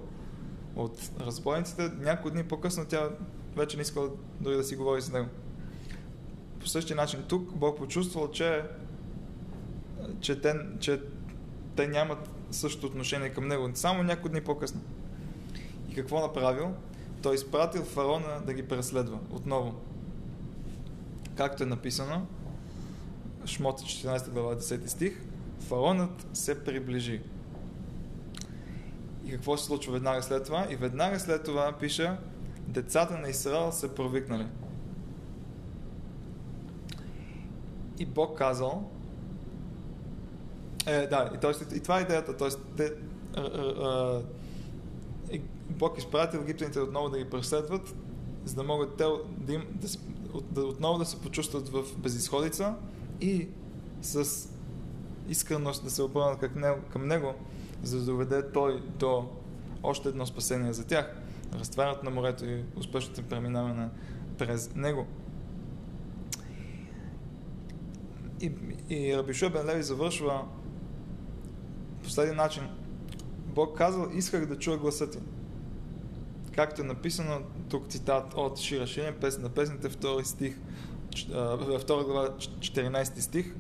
от 0.77 1.11
разбойниците, 1.21 1.91
няколко 1.99 2.31
дни 2.31 2.45
по-късно 2.45 2.87
тя 2.87 3.11
вече 3.57 3.77
не 3.77 3.83
искала 3.83 4.11
дори 4.41 4.57
да 4.57 4.65
си 4.65 4.77
говори 4.77 5.03
с 5.03 5.13
него. 5.13 5.29
По 6.61 6.67
същия 6.67 6.97
начин 6.97 7.25
тук 7.29 7.57
Бог 7.57 7.79
почувствал, 7.79 8.31
че, 8.31 8.65
че, 10.21 10.41
те, 10.41 10.55
че 10.81 11.03
те 11.77 11.89
нямат 11.89 12.31
същото 12.57 12.87
отношение 12.87 13.31
към 13.31 13.49
него. 13.49 13.71
Само 13.75 14.03
няколко 14.03 14.29
дни 14.29 14.41
по-късно. 14.41 14.81
И 15.91 15.95
какво 15.95 16.21
направил? 16.21 16.75
Той 17.23 17.35
изпратил 17.35 17.83
фараона 17.83 18.43
да 18.47 18.55
ги 18.55 18.69
преследва 18.69 19.19
отново. 19.31 19.75
Както 21.37 21.63
е 21.63 21.67
написано, 21.67 22.27
Шмота 23.47 23.83
14 23.83 24.31
глава 24.31 24.57
10 24.57 24.87
стих, 24.87 25.21
фараонът 25.61 26.27
се 26.33 26.65
приближи. 26.65 27.23
И 29.25 29.31
какво 29.31 29.57
се 29.57 29.65
случва 29.65 29.93
веднага 29.93 30.23
след 30.23 30.45
това? 30.45 30.67
И 30.71 30.77
веднага 30.77 31.21
след 31.21 31.45
това 31.45 31.73
пише, 31.81 32.17
децата 32.59 33.19
на 33.19 33.29
Израел 33.29 33.73
се 33.73 33.95
провикнали. 33.95 34.47
И 37.99 38.07
Бог 38.07 38.39
казал, 38.39 38.91
е, 40.87 41.07
да, 41.07 41.31
и, 41.35 41.39
тоест, 41.41 41.73
и 41.73 41.81
това 41.81 41.99
е 41.99 42.03
идеята, 42.03 42.37
т.е. 42.37 42.49
Те, 42.77 42.93
а, 43.37 43.41
а, 43.41 44.23
а, 45.33 45.39
Бог 45.71 45.99
изпратил 45.99 46.39
египтяните 46.39 46.81
отново 46.81 47.09
да 47.09 47.19
ги 47.19 47.31
преследват, 47.31 47.95
за 48.45 48.55
да 48.55 48.63
могат 48.63 48.97
те 48.97 49.05
да, 49.39 49.53
им, 49.53 49.65
да, 49.71 49.89
да, 50.51 50.67
отново 50.67 50.99
да 50.99 51.05
се 51.05 51.21
почувстват 51.21 51.69
в 51.69 51.85
безисходица 51.99 52.75
и 53.21 53.49
с 54.03 54.49
искреност 55.29 55.85
да 55.85 55.91
се 55.91 56.03
обърнат 56.03 56.39
към 56.41 56.61
него, 56.61 56.79
към 56.93 57.07
него, 57.07 57.35
за 57.83 57.99
да 57.99 58.05
доведе 58.05 58.53
той 58.53 58.83
до 58.99 59.29
още 59.83 60.09
едно 60.09 60.27
спасение 60.27 60.73
за 60.73 60.87
тях. 60.87 61.17
Разтварят 61.55 62.03
на 62.03 62.11
морето 62.11 62.45
и 62.45 62.65
успешното 62.77 63.23
преминаване 63.23 63.89
през 64.39 64.75
него. 64.75 65.07
И, 68.41 68.53
и 68.91 69.17
Рабишо 69.17 69.51
Бен 69.51 69.67
Леви 69.67 69.83
завършва 69.83 70.45
последния 72.07 72.35
начин. 72.35 72.69
Бог 73.47 73.79
казал, 73.79 74.09
исках 74.15 74.47
да 74.47 74.59
чуя 74.59 74.79
гласа 74.79 75.11
ти. 75.11 75.19
Както 76.55 76.83
е 76.83 76.85
написано 76.85 77.41
тук 77.71 77.89
цитат 77.89 78.35
от 78.35 78.59
Шира 78.59 78.87
Ширин, 78.87 79.15
песен 79.21 79.43
на 79.43 79.49
песните, 79.49 79.89
втори 79.89 80.25
стих, 80.25 80.59
втора 81.81 82.05
глава, 82.05 82.29
14 82.39 83.19
стих. 83.19 83.55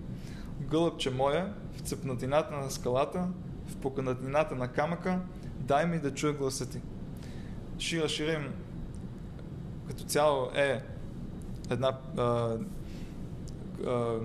Гълъбче 0.60 1.10
моя, 1.10 1.54
в 1.76 1.80
цепнатината 1.80 2.56
на 2.56 2.70
скалата, 2.70 3.28
в 3.66 3.76
поканатината 3.76 4.54
на 4.54 4.68
камъка, 4.68 5.20
дай 5.58 5.86
ми 5.86 5.98
да 5.98 6.14
чуя 6.14 6.32
гласа 6.32 6.70
ти. 6.70 6.80
Шира 7.78 8.08
Ширим 8.08 8.52
като 9.88 10.04
цяло 10.04 10.50
е 10.54 10.82
една 11.70 11.98
а, 12.16 12.56
а, 13.86 14.18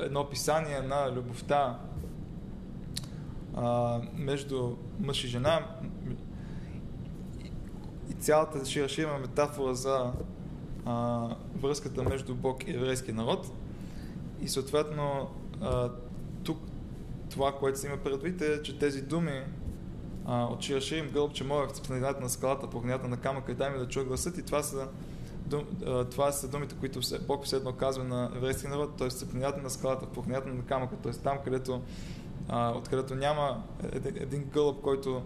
едно 0.00 0.20
описание 0.20 0.80
на 0.80 1.12
любовта 1.12 1.78
а, 3.56 4.00
между 4.14 4.76
мъж 5.00 5.24
и 5.24 5.28
жена 5.28 5.66
и 8.10 8.14
цялата 8.14 8.66
Шира 8.66 9.18
метафора 9.18 9.74
за 9.74 10.12
а, 10.84 11.28
връзката 11.56 12.02
между 12.02 12.34
Бог 12.34 12.68
и 12.68 12.70
еврейския 12.70 13.14
народ. 13.14 13.52
И 14.40 14.48
съответно 14.48 15.30
а, 15.60 15.90
тук 16.44 16.58
това, 17.30 17.52
което 17.52 17.78
се 17.78 17.86
има 17.86 17.96
предвид 17.96 18.40
е, 18.40 18.62
че 18.62 18.78
тези 18.78 19.02
думи 19.02 19.42
а, 20.24 20.44
от 20.44 20.62
Шиаширим 20.62 21.10
гълбче 21.10 21.44
моя 21.44 21.68
в 21.68 21.72
цепнанината 21.72 22.20
на 22.20 22.28
скалата, 22.28 22.70
по 22.70 22.80
на 23.08 23.16
камъка 23.16 23.52
и 23.52 23.54
дай 23.54 23.70
ми 23.70 23.78
да 23.78 23.88
чуя 23.88 24.04
гласът 24.04 24.38
и 24.38 24.42
това 24.42 24.62
са, 24.62 24.88
дум, 25.46 25.64
а, 25.86 26.04
това 26.04 26.32
са 26.32 26.48
думите, 26.48 26.74
които 26.80 27.00
Бог 27.26 27.44
все 27.44 27.56
едно 27.56 27.72
казва 27.72 28.04
на 28.04 28.30
еврейския 28.36 28.70
народ, 28.70 28.96
т.е. 28.96 29.08
цепнанината 29.08 29.62
на 29.62 29.70
скалата, 29.70 30.06
по 30.06 30.24
на 30.28 30.62
камъка, 30.66 30.96
т.е. 30.96 31.12
там, 31.12 31.38
където 31.44 31.82
а, 32.48 32.70
откъдето 32.70 33.14
няма 33.14 33.62
един, 33.92 34.16
един 34.16 34.44
гълъб, 34.44 34.80
който 34.80 35.22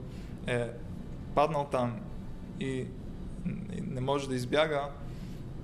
е 0.47 0.71
паднал 1.35 1.69
там 1.71 2.01
и 2.61 2.87
не 3.87 4.01
може 4.01 4.29
да 4.29 4.35
избяга, 4.35 4.89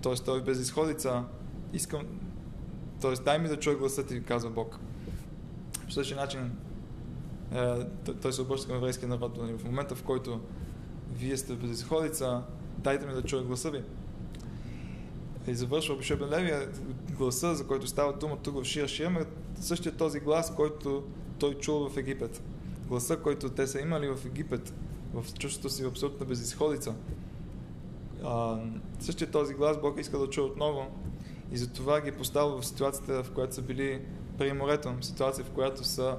т.е. 0.02 0.14
той 0.14 0.38
е 0.38 0.42
без 0.42 0.72
искам, 1.72 2.02
т.е. 3.00 3.12
дай 3.12 3.38
ми 3.38 3.48
да 3.48 3.58
чуя 3.58 3.76
гласа 3.76 4.06
ти, 4.06 4.22
казва 4.22 4.50
Бог. 4.50 4.78
По 5.84 5.92
същия 5.92 6.16
начин 6.16 6.52
е, 7.54 7.86
той 8.22 8.32
се 8.32 8.42
обръща 8.42 8.66
към 8.66 8.76
еврейския 8.76 9.08
народ. 9.08 9.38
В 9.58 9.64
момента, 9.64 9.94
в 9.94 10.02
който 10.02 10.40
вие 11.12 11.36
сте 11.36 11.54
без 11.54 11.70
изходица, 11.70 12.42
дайте 12.78 13.06
ми 13.06 13.12
да 13.12 13.22
чуя 13.22 13.42
гласа 13.42 13.70
ви. 13.70 13.82
И 15.46 15.54
завършва 15.54 15.96
Бишо 15.96 16.18
Левия, 16.30 16.68
гласа, 17.10 17.54
за 17.54 17.66
който 17.66 17.86
става 17.86 18.12
дума 18.12 18.36
тук 18.36 18.62
в 18.62 18.64
Шия 18.64 18.88
Шия, 18.88 19.26
същия 19.60 19.96
този 19.96 20.20
глас, 20.20 20.54
който 20.54 21.04
той 21.38 21.54
чул 21.54 21.88
в 21.88 21.96
Египет. 21.96 22.42
Гласа, 22.88 23.16
който 23.16 23.48
те 23.48 23.66
са 23.66 23.80
имали 23.80 24.08
в 24.08 24.26
Египет, 24.26 24.74
в 25.14 25.34
чувството 25.38 25.68
си 25.74 25.84
в 25.84 25.88
абсолютна 25.88 26.26
безисходица. 26.26 26.94
А, 28.24 28.58
същия 29.00 29.30
този 29.30 29.54
глас 29.54 29.80
Бог 29.80 30.00
иска 30.00 30.18
да 30.18 30.30
чуе 30.30 30.44
отново 30.44 30.86
и 31.52 31.56
затова 31.56 32.00
ги 32.00 32.12
поставя 32.12 32.60
в 32.60 32.66
ситуацията, 32.66 33.24
в 33.24 33.30
която 33.30 33.54
са 33.54 33.62
били 33.62 34.02
при 34.38 34.52
морето, 34.52 34.94
ситуация, 35.00 35.44
в 35.44 35.50
която 35.50 35.84
са 35.84 36.18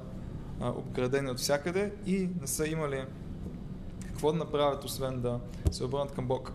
а, 0.60 0.70
обградени 0.70 1.30
от 1.30 1.38
всякъде 1.38 1.94
и 2.06 2.30
не 2.42 2.48
са 2.48 2.68
имали 2.68 3.06
какво 4.08 4.32
да 4.32 4.38
направят, 4.38 4.84
освен 4.84 5.22
да 5.22 5.40
се 5.72 5.84
обърнат 5.84 6.12
към 6.12 6.28
Бог. 6.28 6.52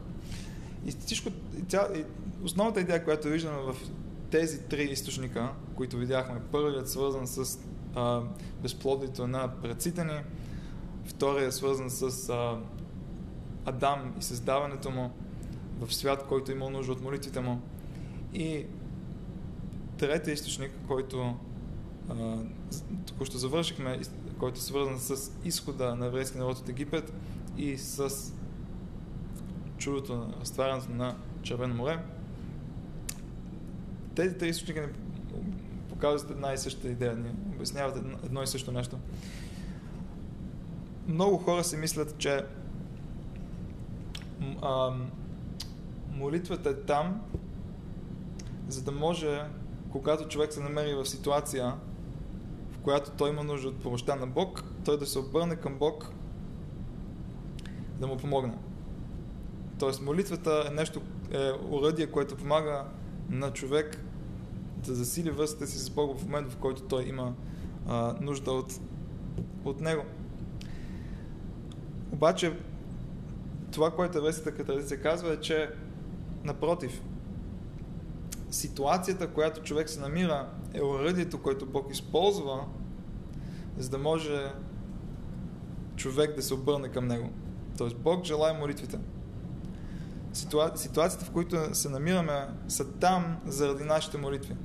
И 0.87 0.93
всичко, 0.93 1.29
и 1.59 1.63
тя, 1.63 1.89
и 1.95 2.05
основната 2.45 2.81
идея, 2.81 3.05
която 3.05 3.29
виждаме 3.29 3.59
в 3.59 3.77
тези 4.31 4.63
три 4.63 4.83
източника, 4.83 5.53
които 5.75 5.97
видяхме, 5.97 6.41
първият 6.53 6.89
свързан 6.89 7.27
с 7.27 7.59
а, 7.95 8.21
безплодието 8.63 9.27
на 9.27 9.49
предците 9.63 10.05
ни, 10.05 10.21
вторият 11.05 11.55
свързан 11.55 11.91
с 11.91 12.29
а, 12.29 12.59
Адам 13.65 14.15
и 14.19 14.23
създаването 14.23 14.91
му 14.91 15.11
в 15.81 15.95
свят, 15.95 16.25
който 16.29 16.53
има 16.53 16.71
нужда 16.71 16.93
от 16.93 17.03
молитвите 17.03 17.41
му. 17.41 17.61
И 18.35 18.67
третия 19.99 20.35
източник, 20.35 20.73
който 20.89 21.37
току-що 23.07 23.39
завършихме, 23.39 24.01
който 24.39 24.59
е 24.59 24.61
свързан 24.61 24.99
с 24.99 25.33
изхода 25.45 25.97
на 25.97 26.07
еврейския 26.07 26.41
народ 26.41 26.59
от 26.59 26.69
Египет 26.69 27.13
и 27.57 27.79
с 27.79 28.11
чудото 29.79 30.17
на 30.17 30.35
разтварянето 30.41 30.91
на 30.93 31.17
Червено 31.43 31.75
море. 31.75 31.99
Тези 34.15 34.39
три 34.39 34.49
източника 34.49 34.81
ни 34.81 34.89
показват 36.01 36.31
една 36.31 36.53
и 36.53 36.59
съща 36.59 36.89
идея, 36.89 37.17
ни 37.17 37.31
обясняват 37.55 37.97
едно, 38.25 38.43
и 38.43 38.47
също 38.47 38.73
нещо. 38.73 38.99
Много 41.09 41.39
хора 41.39 41.65
си 41.65 41.77
мислят, 41.77 42.15
че 42.19 42.45
а, 44.63 44.91
молитвата 46.13 46.71
е 46.71 46.75
там, 46.75 47.21
за 48.69 48.83
да 48.83 48.93
може, 48.93 49.45
когато 49.93 50.29
човек 50.29 50.53
се 50.53 50.61
намери 50.61 50.95
в 50.95 51.07
ситуация, 51.07 51.75
в 52.73 52.79
която 52.79 53.11
той 53.11 53.31
има 53.31 53.45
нужда 53.45 53.69
от 53.69 53.83
помощта 53.83 54.17
на 54.17 54.27
Бог, 54.27 54.65
той 54.85 54.99
да 54.99 55.07
се 55.07 55.19
обърне 55.19 55.57
към 55.57 55.79
Бог 55.79 56.13
да 57.99 58.07
му 58.07 58.17
помогне. 58.17 58.59
Тоест 59.79 60.03
молитвата 60.03 60.65
е 60.71 60.75
нещо, 60.75 61.01
е 61.33 61.51
уръдие, 61.71 62.07
което 62.07 62.37
помага 62.37 62.85
на 63.31 63.53
човек 63.53 64.05
да 64.87 64.95
засили 64.95 65.31
връзката 65.31 65.67
си 65.67 65.79
с 65.79 65.91
Бог 65.91 66.19
в 66.19 66.25
момента, 66.25 66.51
в 66.51 66.57
който 66.57 66.83
той 66.83 67.05
има 67.05 67.35
а, 67.89 68.17
нужда 68.21 68.53
от, 68.53 68.81
от 69.65 69.81
него. 69.81 70.03
Обаче, 72.13 72.57
това, 73.73 73.91
което 73.91 74.19
еврейската 74.19 74.65
традиция 74.65 75.03
казва 75.03 75.33
е, 75.33 75.41
че 75.41 75.71
напротив, 76.45 77.03
ситуацията, 78.51 79.29
която 79.29 79.63
човек 79.63 79.89
се 79.89 80.01
намира, 80.01 80.49
е 80.75 80.83
уръдието, 80.83 81.43
което 81.43 81.67
Бог 81.67 81.91
използва, 81.91 82.65
за 83.79 83.91
да 83.91 83.99
може 83.99 84.53
човек 85.97 86.37
да 86.37 86.43
се 86.43 86.55
обърне 86.55 86.89
към 86.89 87.07
него. 87.07 87.31
Тоест 87.79 87.97
Бог 87.97 88.25
желая 88.25 88.55
молитвите. 88.55 88.99
Ситуа... 90.33 90.73
Ситуацията, 90.75 91.25
в 91.25 91.31
които 91.31 91.75
се 91.75 91.89
намираме, 91.89 92.49
са 92.69 92.93
там 92.93 93.37
заради 93.47 93.85
нашите 93.85 94.19
молитви, 94.19 94.57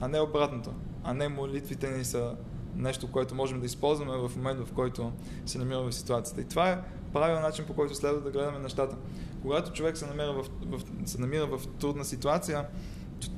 а 0.00 0.08
не 0.08 0.20
обратното. 0.20 0.72
А 1.04 1.14
не 1.14 1.28
молитвите 1.28 1.90
ни 1.90 2.04
са 2.04 2.36
нещо, 2.76 3.12
което 3.12 3.34
можем 3.34 3.60
да 3.60 3.66
използваме 3.66 4.28
в 4.28 4.36
момента, 4.36 4.64
в 4.64 4.72
който 4.72 5.12
се 5.46 5.58
намираме 5.58 5.90
в 5.90 5.94
ситуацията. 5.94 6.40
И 6.40 6.44
това 6.44 6.70
е 6.70 6.82
правилен 7.12 7.42
начин, 7.42 7.64
по 7.66 7.74
който 7.74 7.94
следва 7.94 8.20
да 8.20 8.30
гледаме 8.30 8.58
нещата. 8.58 8.96
Когато 9.42 9.72
човек 9.72 9.96
се 9.96 10.06
намира 10.06 10.32
в, 10.32 10.46
в, 10.66 10.80
се 11.04 11.20
намира 11.20 11.46
в 11.46 11.66
трудна 11.80 12.04
ситуация, 12.04 12.66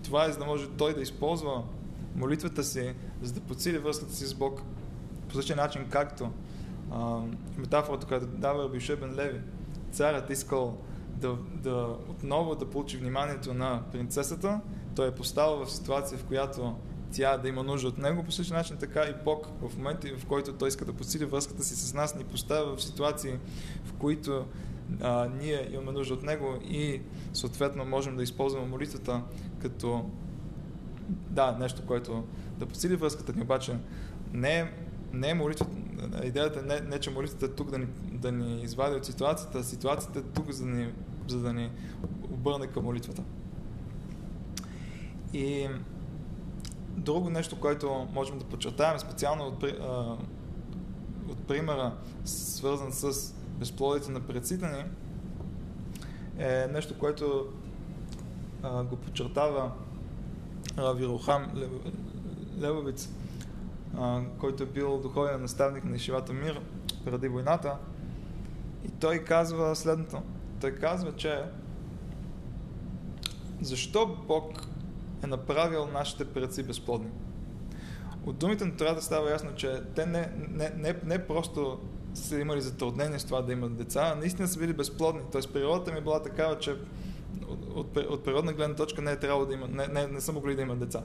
това 0.03 0.25
е 0.25 0.33
за 0.33 0.39
да 0.39 0.45
може 0.45 0.69
той 0.69 0.95
да 0.95 1.01
използва 1.01 1.63
молитвата 2.15 2.65
си, 2.65 2.95
за 3.23 3.33
да 3.33 3.41
подсили 3.41 3.79
връзката 3.79 4.13
си 4.13 4.27
с 4.27 4.35
Бог. 4.35 4.63
По 5.29 5.35
същия 5.35 5.57
начин, 5.57 5.87
както 5.91 6.31
а, 6.91 7.21
метафората, 7.59 8.07
която 8.07 8.27
дава 8.27 8.65
Рабише 8.65 8.97
Бен 8.97 9.15
Леви, 9.15 9.41
царят 9.93 10.31
искал 10.31 10.79
да, 11.09 11.37
да 11.55 11.97
отново 12.09 12.55
да 12.55 12.71
получи 12.71 12.97
вниманието 12.97 13.55
на 13.55 13.83
принцесата, 13.93 14.61
той 14.97 15.09
е 15.09 15.15
поставил 15.15 15.65
в 15.65 15.73
ситуация, 15.73 16.19
в 16.19 16.25
която 16.25 16.75
тя 17.13 17.37
да 17.37 17.49
има 17.49 17.63
нужда 17.63 17.89
от 17.89 17.99
него, 17.99 18.25
по 18.25 18.33
същия 18.33 18.57
начин 18.57 18.77
така 18.77 19.03
и 19.03 19.15
Бог 19.25 19.47
в 19.63 19.77
момента, 19.77 20.09
в 20.19 20.27
който 20.27 20.53
той 20.53 20.69
иска 20.69 20.85
да 20.85 20.93
подсили 20.93 21.25
връзката 21.25 21.65
си 21.65 21.77
с 21.77 21.95
нас, 21.95 22.15
ни 22.15 22.25
поставя 22.25 22.77
в 22.77 22.83
ситуации, 22.83 23.33
в 23.85 23.93
които 23.93 24.45
а, 25.01 25.29
ние 25.41 25.69
имаме 25.73 25.93
нужда 25.93 26.15
от 26.15 26.23
него 26.23 26.59
и 26.69 27.01
съответно 27.33 27.85
можем 27.85 28.17
да 28.17 28.23
използваме 28.23 28.67
молитвата 28.67 29.23
като 29.63 30.11
да, 31.09 31.57
нещо, 31.61 31.83
което 31.87 32.25
да 32.59 32.67
подсили 32.67 32.97
връзката 32.97 33.33
ни, 33.33 33.43
обаче 33.43 33.77
не, 34.33 34.73
не 35.13 35.31
е 35.31 35.35
молитвата, 35.35 35.73
идеята 36.25 36.63
не, 36.63 36.81
не 36.81 36.99
че 36.99 37.11
молитвата 37.11 37.47
е 37.47 37.49
тук 37.49 37.71
да 37.71 37.79
ни, 37.79 37.87
да 38.13 38.33
ни 38.33 38.63
извади 38.63 38.97
от 38.97 39.07
ситуацията, 39.07 39.59
а 39.59 39.65
ситуацията 39.65 40.19
е 40.19 40.23
тук 40.23 40.51
за 40.51 40.65
да 40.65 40.71
ни, 40.71 40.93
за 41.29 41.41
да 41.41 41.53
ни 41.53 41.71
обърне 42.31 42.67
към 42.67 42.85
молитвата. 42.85 43.23
И 45.33 45.69
друго 46.97 47.31
нещо, 47.31 47.61
което 47.61 48.09
можем 48.13 48.39
да 48.39 48.45
подчертаем, 48.45 48.99
специално 48.99 49.45
от, 49.45 49.65
от 51.29 51.39
примера, 51.39 51.97
свързан 52.25 52.93
с 52.93 53.35
безплодите 53.59 54.11
на 54.11 54.21
предците 54.21 54.67
ни, 54.67 54.85
е 56.45 56.67
нещо, 56.67 56.99
което 56.99 57.47
а, 58.63 58.85
го 58.85 58.97
подчертава 58.97 59.73
Рави 60.79 61.07
Левовиц, 62.61 63.11
а, 63.99 64.23
който 64.39 64.63
е 64.63 64.67
бил 64.67 64.99
духовен 64.99 65.43
наставник 65.43 65.85
на 65.85 65.97
Ишивата 65.97 66.33
Мир 66.33 66.61
преди 67.05 67.29
войната. 67.29 67.77
И 68.85 68.89
той 68.89 69.19
казва 69.19 69.77
следното. 69.77 70.23
Той 70.61 70.71
казва, 70.71 71.17
че 71.17 71.45
защо 73.61 74.17
Бог 74.29 74.67
е 75.25 75.27
направил 75.27 75.87
нашите 75.87 76.25
предци 76.25 76.63
безплодни? 76.63 77.11
От 78.27 78.39
думите 78.39 78.65
на 78.65 78.77
трябва 78.77 78.95
да 78.95 79.03
става 79.03 79.31
ясно, 79.31 79.55
че 79.57 79.83
те 79.95 80.07
не, 80.07 80.33
не, 80.49 80.71
не, 80.77 80.95
не 81.05 81.27
просто 81.27 81.81
са 82.15 82.39
имали 82.39 82.61
затруднения 82.61 83.21
с 83.21 83.25
това 83.25 83.43
да 83.43 83.53
имат 83.53 83.77
деца, 83.77 84.15
наистина 84.15 84.49
са 84.49 84.59
били 84.59 84.73
безплодни. 84.73 85.21
Тоест 85.33 85.53
природата 85.53 85.93
ми 85.93 85.99
е 85.99 86.01
била 86.01 86.23
такава, 86.23 86.59
че 86.59 86.77
от, 87.75 87.97
от 87.97 88.25
природна 88.25 88.53
гледна 88.53 88.77
точка 88.77 89.03
не 89.03 89.13
е 89.13 89.17
трябвало 89.17 89.47
да 89.47 89.55
има, 89.55 89.69
не, 89.69 89.87
не, 89.87 90.07
не 90.07 90.21
са 90.21 90.33
могли 90.33 90.57
да 90.57 90.63
имат 90.63 90.79
деца. 90.79 91.03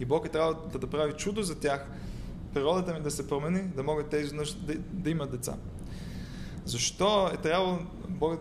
И 0.00 0.04
Бог 0.04 0.26
е 0.26 0.28
трябвало 0.28 0.54
да, 0.72 0.78
да 0.78 0.86
прави 0.86 1.12
чудо 1.12 1.42
за 1.42 1.60
тях, 1.60 1.90
природата 2.54 2.94
ми 2.94 3.00
да 3.00 3.10
се 3.10 3.28
промени, 3.28 3.62
да 3.62 3.82
могат 3.82 4.08
тези 4.08 4.36
да, 4.36 4.74
да 4.90 5.10
имат 5.10 5.30
деца. 5.30 5.56
Защо 6.64 7.30
е 7.34 7.36
трябвало 7.36 7.78
Бог 8.08 8.40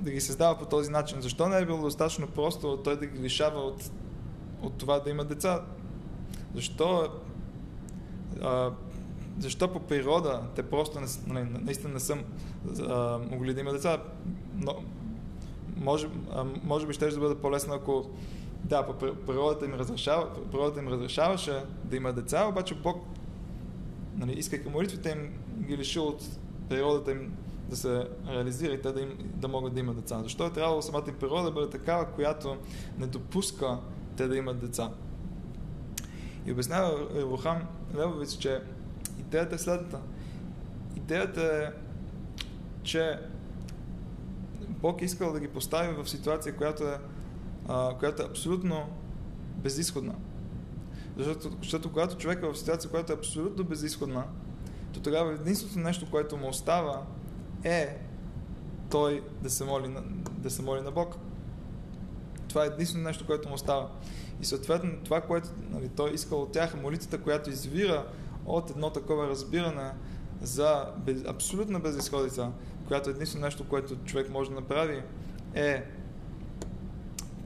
да 0.00 0.10
ги 0.10 0.20
създава 0.20 0.58
по 0.58 0.64
този 0.64 0.90
начин? 0.90 1.20
Защо 1.20 1.48
не 1.48 1.58
е 1.58 1.66
било 1.66 1.78
достатъчно 1.78 2.26
просто 2.26 2.76
той 2.84 2.96
да 2.96 3.06
ги 3.06 3.22
лишава 3.22 3.60
от, 3.60 3.90
от 4.62 4.78
това 4.78 4.98
да 4.98 5.10
имат 5.10 5.28
деца? 5.28 5.64
Защо 6.54 7.08
а, 8.42 8.70
защо 9.38 9.72
по 9.72 9.80
природа 9.80 10.42
те 10.54 10.62
просто 10.62 11.00
не, 11.00 11.06
нали, 11.26 11.48
наистина 11.62 11.92
не 11.92 12.00
са 12.00 12.18
а, 12.88 13.18
могли 13.30 13.54
да 13.54 13.60
имат 13.60 13.74
деца, 13.74 14.02
но 14.54 14.74
може, 15.76 16.08
а, 16.32 16.44
може 16.64 16.86
би 16.86 16.92
ще 16.92 17.08
да 17.08 17.20
бъде 17.20 17.34
по-лесно, 17.34 17.74
ако 17.74 18.10
да, 18.64 18.86
по 18.86 18.98
природата 19.26 19.64
им, 19.64 19.74
разрешава, 19.74 20.28
природата 20.52 20.80
им 20.80 20.88
разрешаваше 20.88 21.64
да 21.84 21.96
има 21.96 22.12
деца, 22.12 22.46
обаче 22.48 22.74
Бог, 22.74 22.96
нали, 24.16 24.32
искайки 24.32 24.68
молитвите 24.68 25.10
им, 25.10 25.32
ги 25.66 25.76
лишил 25.76 26.04
от 26.04 26.22
природата 26.68 27.10
им 27.10 27.32
да 27.70 27.76
се 27.76 28.08
реализира 28.28 28.72
и 28.72 28.82
те 28.82 28.92
да, 28.92 29.00
им, 29.00 29.18
да 29.34 29.48
могат 29.48 29.74
да 29.74 29.80
имат 29.80 29.96
деца. 29.96 30.22
Защо 30.22 30.46
е 30.46 30.52
трябвало 30.52 30.82
самата 30.82 31.04
им 31.08 31.14
природа 31.20 31.44
да 31.44 31.50
бъде 31.50 31.70
такава, 31.70 32.06
която 32.12 32.56
не 32.98 33.06
допуска 33.06 33.78
те 34.16 34.28
да 34.28 34.36
имат 34.36 34.60
деца? 34.60 34.90
И 36.46 36.52
обяснява 36.52 37.08
Рухам 37.22 37.62
Левович, 37.96 38.30
че 38.30 38.62
идеята 39.18 39.54
е 39.54 39.58
следната. 39.58 40.00
Идеята 40.96 41.42
е, 41.42 41.80
че 42.82 43.18
Бог 44.68 45.02
искал 45.02 45.32
да 45.32 45.40
ги 45.40 45.48
постави 45.48 46.02
в 46.02 46.08
ситуация, 46.08 46.56
която 46.56 46.84
е, 46.84 46.98
а, 47.68 47.98
която 47.98 48.22
е 48.22 48.26
абсолютно 48.26 48.86
безисходна. 49.56 50.14
Защото, 51.16 51.56
защото 51.62 51.88
когато 51.88 52.16
човек 52.16 52.42
е 52.42 52.46
в 52.46 52.58
ситуация, 52.58 52.90
която 52.90 53.12
е 53.12 53.16
абсолютно 53.16 53.64
безисходна, 53.64 54.24
то 54.92 55.00
тогава 55.00 55.32
единственото 55.32 55.78
нещо, 55.78 56.10
което 56.10 56.36
му 56.36 56.48
остава 56.48 57.06
е 57.64 57.98
той 58.90 59.22
да 59.42 59.50
се 59.50 59.64
моли 59.64 59.88
на, 59.88 60.02
да 60.38 60.50
се 60.50 60.62
моли 60.62 60.80
на 60.80 60.90
Бог. 60.90 61.16
Това 62.48 62.64
е 62.64 62.66
единственото 62.66 63.08
нещо, 63.08 63.26
което 63.26 63.48
му 63.48 63.54
остава. 63.54 63.90
И 64.40 64.44
съответно 64.44 64.92
това, 65.04 65.20
което 65.20 65.48
нали, 65.70 65.88
той 65.88 66.12
искал 66.12 66.42
от 66.42 66.52
тях, 66.52 66.82
молитвата, 66.82 67.22
която 67.22 67.50
извира 67.50 68.06
от 68.46 68.70
едно 68.70 68.90
такова 68.90 69.28
разбиране 69.28 69.92
за 70.42 70.92
без, 70.96 71.24
абсолютна 71.24 71.80
безисходица, 71.80 72.50
която 72.88 73.10
е 73.10 73.12
единствено 73.12 73.44
нещо, 73.44 73.68
което 73.68 73.96
човек 73.96 74.30
може 74.30 74.50
да 74.50 74.56
направи, 74.56 75.02
е 75.54 75.84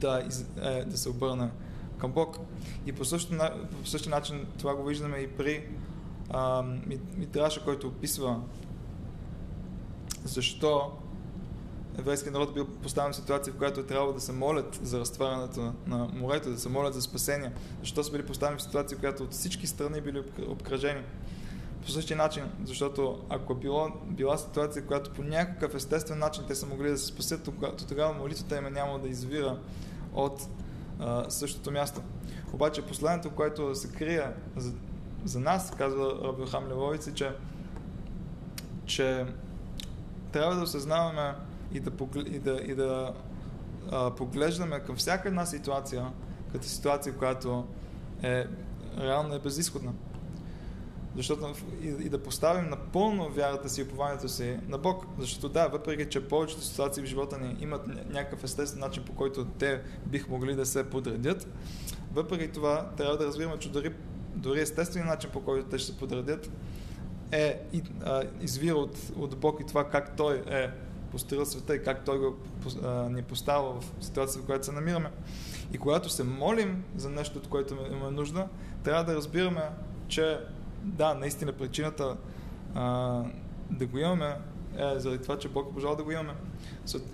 да, 0.00 0.28
е, 0.62 0.84
да 0.84 0.98
се 0.98 1.08
обърне 1.08 1.50
към 1.98 2.12
Бог. 2.12 2.38
И 2.86 2.92
по 2.92 3.04
същия, 3.04 3.52
по 3.82 3.86
същия 3.86 4.10
начин 4.10 4.46
това 4.58 4.74
го 4.74 4.84
виждаме 4.84 5.16
и 5.18 5.28
при 5.28 5.68
а, 6.30 6.62
Митраша, 7.16 7.64
който 7.64 7.88
описва 7.88 8.40
защо 10.24 10.92
еврейският 11.98 12.34
народ 12.34 12.50
е 12.50 12.54
бил 12.54 12.66
поставен 12.66 13.12
в 13.12 13.16
ситуация, 13.16 13.52
в 13.52 13.56
която 13.56 13.80
е 13.80 13.86
трябвало 13.86 14.12
да 14.12 14.20
се 14.20 14.32
молят 14.32 14.80
за 14.82 15.00
разтварянето 15.00 15.72
на 15.86 16.08
морето, 16.12 16.50
да 16.50 16.58
се 16.58 16.68
молят 16.68 16.94
за 16.94 17.02
спасение. 17.02 17.52
Защо 17.80 18.04
са 18.04 18.12
били 18.12 18.26
поставени 18.26 18.58
в 18.58 18.62
ситуация, 18.62 18.98
в 18.98 19.00
която 19.00 19.22
от 19.22 19.32
всички 19.32 19.66
страни 19.66 20.00
били 20.00 20.22
обкръжени. 20.48 21.02
По 21.82 21.90
същия 21.90 22.16
начин, 22.16 22.44
защото 22.64 23.24
ако 23.28 23.52
е 23.52 23.56
било, 23.56 23.88
била 24.06 24.38
ситуация, 24.38 24.86
която 24.86 25.10
по 25.10 25.22
някакъв 25.22 25.74
естествен 25.74 26.18
начин 26.18 26.44
те 26.48 26.54
са 26.54 26.66
могли 26.66 26.90
да 26.90 26.98
се 26.98 27.06
спасят, 27.06 27.42
то 27.42 27.84
тогава 27.88 28.12
молитвата 28.12 28.56
им 28.56 28.66
е 28.66 28.70
няма 28.70 28.98
да 28.98 29.08
извира 29.08 29.58
от 30.14 30.48
а, 30.98 31.30
същото 31.30 31.70
място. 31.70 32.00
Обаче 32.52 32.82
последното, 32.82 33.30
което 33.30 33.74
се 33.74 33.92
крие 33.92 34.26
за, 34.56 34.72
за 35.24 35.40
нас, 35.40 35.74
казва 35.78 36.14
Рабилхам 36.24 36.68
Левовици, 36.68 37.14
че, 37.14 37.32
че 38.86 39.26
трябва 40.34 40.56
да 40.56 40.62
осъзнаваме 40.62 41.34
и 41.72 41.80
да, 41.80 41.90
и 42.26 42.38
да, 42.38 42.60
и 42.64 42.74
да 42.74 43.14
а, 43.92 44.10
поглеждаме 44.10 44.80
към 44.80 44.96
всяка 44.96 45.28
една 45.28 45.46
ситуация, 45.46 46.12
като 46.52 46.66
ситуация, 46.66 47.16
която 47.16 47.66
е 48.22 48.46
реално 48.98 49.34
е 49.34 49.38
безисходна. 49.38 49.92
Защото 51.16 51.54
и, 51.82 51.86
и 51.86 52.08
да 52.08 52.22
поставим 52.22 52.70
напълно 52.70 53.28
вярата 53.28 53.68
си 53.68 53.80
и 53.80 53.84
упованието 53.84 54.28
си 54.28 54.58
на 54.68 54.78
Бог. 54.78 55.06
Защото 55.18 55.48
да, 55.48 55.68
въпреки 55.68 56.10
че 56.10 56.28
повечето 56.28 56.62
ситуации 56.62 57.02
в 57.02 57.06
живота 57.06 57.38
ни 57.38 57.56
имат 57.60 57.86
някакъв 57.86 58.44
естествен 58.44 58.80
начин, 58.80 59.02
по 59.04 59.14
който 59.14 59.44
те 59.44 59.82
бих 60.06 60.28
могли 60.28 60.54
да 60.54 60.66
се 60.66 60.90
подредят, 60.90 61.46
въпреки 62.12 62.52
това 62.52 62.90
трябва 62.96 63.16
да 63.16 63.26
разбираме, 63.26 63.58
че 63.58 63.70
дори, 63.70 63.94
дори 64.34 64.60
естественият 64.60 65.10
начин, 65.10 65.30
по 65.32 65.40
който 65.40 65.68
те 65.68 65.78
ще 65.78 65.92
се 65.92 65.98
подредят, 65.98 66.50
е 67.34 67.60
извира 68.40 68.74
от, 68.74 68.96
от 69.16 69.36
Бог 69.36 69.60
и 69.60 69.66
това 69.66 69.88
как 69.88 70.16
Той 70.16 70.42
е 70.46 70.70
построил 71.10 71.46
света 71.46 71.76
и 71.76 71.82
как 71.82 72.04
Той 72.04 72.18
го 72.18 72.36
ни 73.10 73.22
поставя 73.22 73.80
в 73.80 73.84
ситуацията, 74.00 74.42
в 74.42 74.46
която 74.46 74.66
се 74.66 74.72
намираме. 74.72 75.10
И 75.72 75.78
когато 75.78 76.08
се 76.08 76.24
молим 76.24 76.84
за 76.96 77.10
нещо, 77.10 77.38
от 77.38 77.48
което 77.48 77.76
имаме 77.92 78.10
нужда, 78.10 78.48
трябва 78.84 79.04
да 79.04 79.14
разбираме, 79.14 79.62
че 80.08 80.40
да, 80.82 81.14
наистина 81.14 81.52
причината 81.52 82.16
а, 82.74 83.22
да 83.70 83.86
го 83.86 83.98
имаме 83.98 84.36
е 84.78 84.98
заради 84.98 85.22
това, 85.22 85.38
че 85.38 85.48
Бог 85.48 85.70
е 85.70 85.74
пожелал 85.74 85.96
да 85.96 86.04
го 86.04 86.12
имаме. 86.12 86.34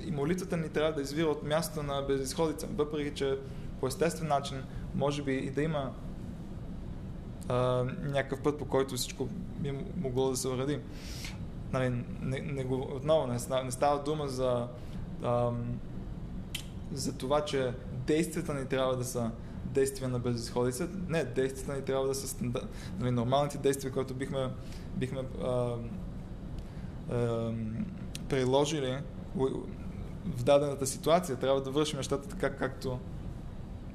И 0.00 0.10
молитвата 0.10 0.56
ни 0.56 0.68
трябва 0.68 0.92
да 0.92 1.02
извира 1.02 1.26
от 1.26 1.42
място 1.42 1.82
на 1.82 2.02
безисходица, 2.02 2.68
въпреки 2.76 3.14
че 3.14 3.38
по 3.80 3.86
естествен 3.86 4.28
начин 4.28 4.62
може 4.94 5.22
би 5.22 5.34
и 5.34 5.50
да 5.50 5.62
има 5.62 5.92
а, 7.50 7.84
някакъв 8.02 8.42
път, 8.42 8.58
по 8.58 8.64
който 8.64 8.94
всичко 8.94 9.28
би 9.58 9.72
могло 9.96 10.30
да 10.30 10.36
се 10.36 10.48
уреди. 10.48 10.80
Нали, 11.72 12.04
не, 12.20 12.40
не 12.40 12.64
го, 12.64 12.88
отново, 12.96 13.26
не, 13.26 13.64
не 13.64 13.70
става 13.70 14.02
дума 14.02 14.28
за, 14.28 14.68
а, 15.22 15.50
за 16.92 17.16
това, 17.16 17.44
че 17.44 17.72
действията 18.06 18.54
ни 18.54 18.66
трябва 18.66 18.96
да 18.96 19.04
са 19.04 19.30
действия 19.64 20.08
на 20.08 20.18
безисходица. 20.18 20.88
Не, 21.08 21.24
действията 21.24 21.76
ни 21.76 21.84
трябва 21.84 22.06
да 22.06 22.14
са 22.14 22.44
нали, 22.98 23.10
нормалните 23.10 23.58
действия, 23.58 23.92
които 23.92 24.14
бихме, 24.14 24.50
бихме 24.96 25.20
а, 25.44 25.74
а, 27.10 27.52
приложили 28.28 28.98
в 30.24 30.44
дадената 30.44 30.86
ситуация. 30.86 31.36
Трябва 31.36 31.62
да 31.62 31.70
вършим 31.70 31.96
нещата 31.96 32.28
така, 32.28 32.56
както 32.56 32.98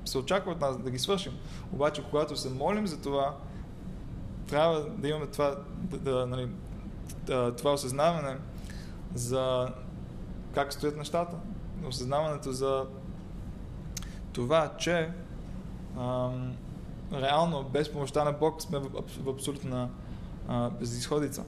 се 0.06 0.18
очаква 0.18 0.52
от 0.52 0.62
нас 0.62 0.78
да 0.78 0.92
ги 0.92 1.00
свършим. 1.00 1.34
Обаче, 1.74 2.04
когато 2.10 2.38
се 2.38 2.50
молим 2.50 2.88
за 2.88 3.02
това, 3.02 3.36
трябва 4.48 4.86
да 4.90 5.08
имаме 5.08 5.28
това, 5.28 5.56
да, 5.78 5.98
да, 5.98 6.26
нали, 6.26 6.50
това 7.58 7.74
осъзнаване 7.74 8.38
за 9.14 9.70
как 10.54 10.74
стоят 10.74 10.98
нещата. 10.98 11.36
Осъзнаването 11.88 12.52
за 12.52 12.86
това, 14.34 14.74
че 14.78 15.12
ам, 15.98 16.56
реално 17.14 17.64
без 17.64 17.92
помощта 17.92 18.24
на 18.24 18.32
Бог 18.32 18.62
сме 18.62 18.80
в, 18.80 18.90
в 19.24 19.30
абсолютна 19.30 19.90
а, 20.48 20.70
безисходица. 20.70 21.44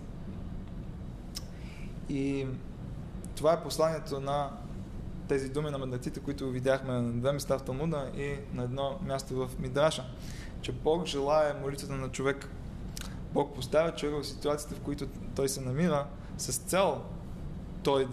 И 2.10 2.48
това 3.36 3.54
е 3.54 3.64
посланието 3.64 4.20
на 4.20 4.50
тези 5.28 5.50
думи 5.50 5.72
на 5.72 5.78
мъдреците, 5.78 6.20
които 6.20 6.50
видяхме 6.50 6.94
на 6.94 7.14
две 7.14 7.32
места 7.32 7.58
в 7.58 7.64
Талмуда 7.64 8.12
и 8.18 8.36
на 8.54 8.64
едно 8.64 9.00
място 9.02 9.36
в 9.36 9.60
Мидраша, 9.60 10.06
че 10.62 10.72
Бог 10.72 11.06
желая 11.06 11.54
молитвата 11.62 11.94
на 11.94 12.10
човек. 12.10 12.50
Бог 13.34 13.56
поставя 13.56 13.96
човека 13.96 14.22
в 14.22 14.28
ситуациите, 14.28 14.76
в 14.76 14.80
които 14.80 15.08
той 15.36 15.50
се 15.50 15.62
намира, 15.62 16.08
с 16.38 16.58
цел 16.58 17.02
той, 17.84 18.08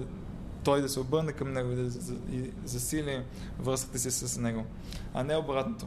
той 0.64 0.82
да 0.82 0.88
се 0.88 1.00
обърне 1.00 1.32
към 1.32 1.52
него 1.52 1.70
и 1.70 1.76
да 1.76 1.90
засили 2.64 3.24
връзката 3.58 3.98
си 3.98 4.10
с 4.10 4.40
него, 4.40 4.64
а 5.14 5.24
не 5.24 5.36
обратното. 5.36 5.86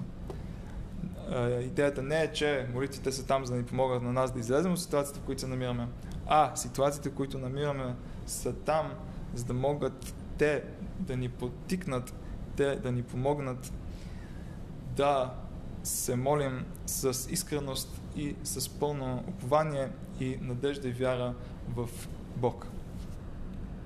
Идеята 1.62 2.02
не 2.02 2.24
е, 2.24 2.32
че 2.32 2.68
молитвите 2.74 3.12
са 3.12 3.26
там, 3.26 3.46
за 3.46 3.52
да 3.52 3.58
ни 3.58 3.66
помогнат 3.66 4.04
на 4.04 4.14
нас 4.14 4.32
да 4.32 4.40
излезем 4.40 4.72
от 4.72 4.82
ситуацията, 4.82 5.20
в 5.20 5.24
които 5.24 5.42
се 5.42 5.48
намираме, 5.48 5.88
а 6.28 6.56
ситуациите, 6.56 7.10
в 7.10 7.14
които 7.14 7.38
намираме, 7.38 7.96
са 8.26 8.54
там, 8.54 8.94
за 9.34 9.46
да 9.46 9.54
могат 9.54 10.14
те 10.38 10.64
да 11.00 11.18
ни 11.18 11.30
потикнат, 11.30 12.14
те 12.56 12.76
да 12.76 12.92
ни 12.92 13.04
помогнат 13.04 13.74
да 14.96 15.34
се 15.84 16.16
молим 16.16 16.66
с 16.86 17.32
искреност 17.32 18.02
и 18.16 18.36
с 18.44 18.70
пълно 18.70 19.24
упование 19.28 19.90
и 20.20 20.38
надежда 20.42 20.88
и 20.88 20.92
вяра 20.92 21.34
в 21.76 21.90
Бог. 22.36 22.68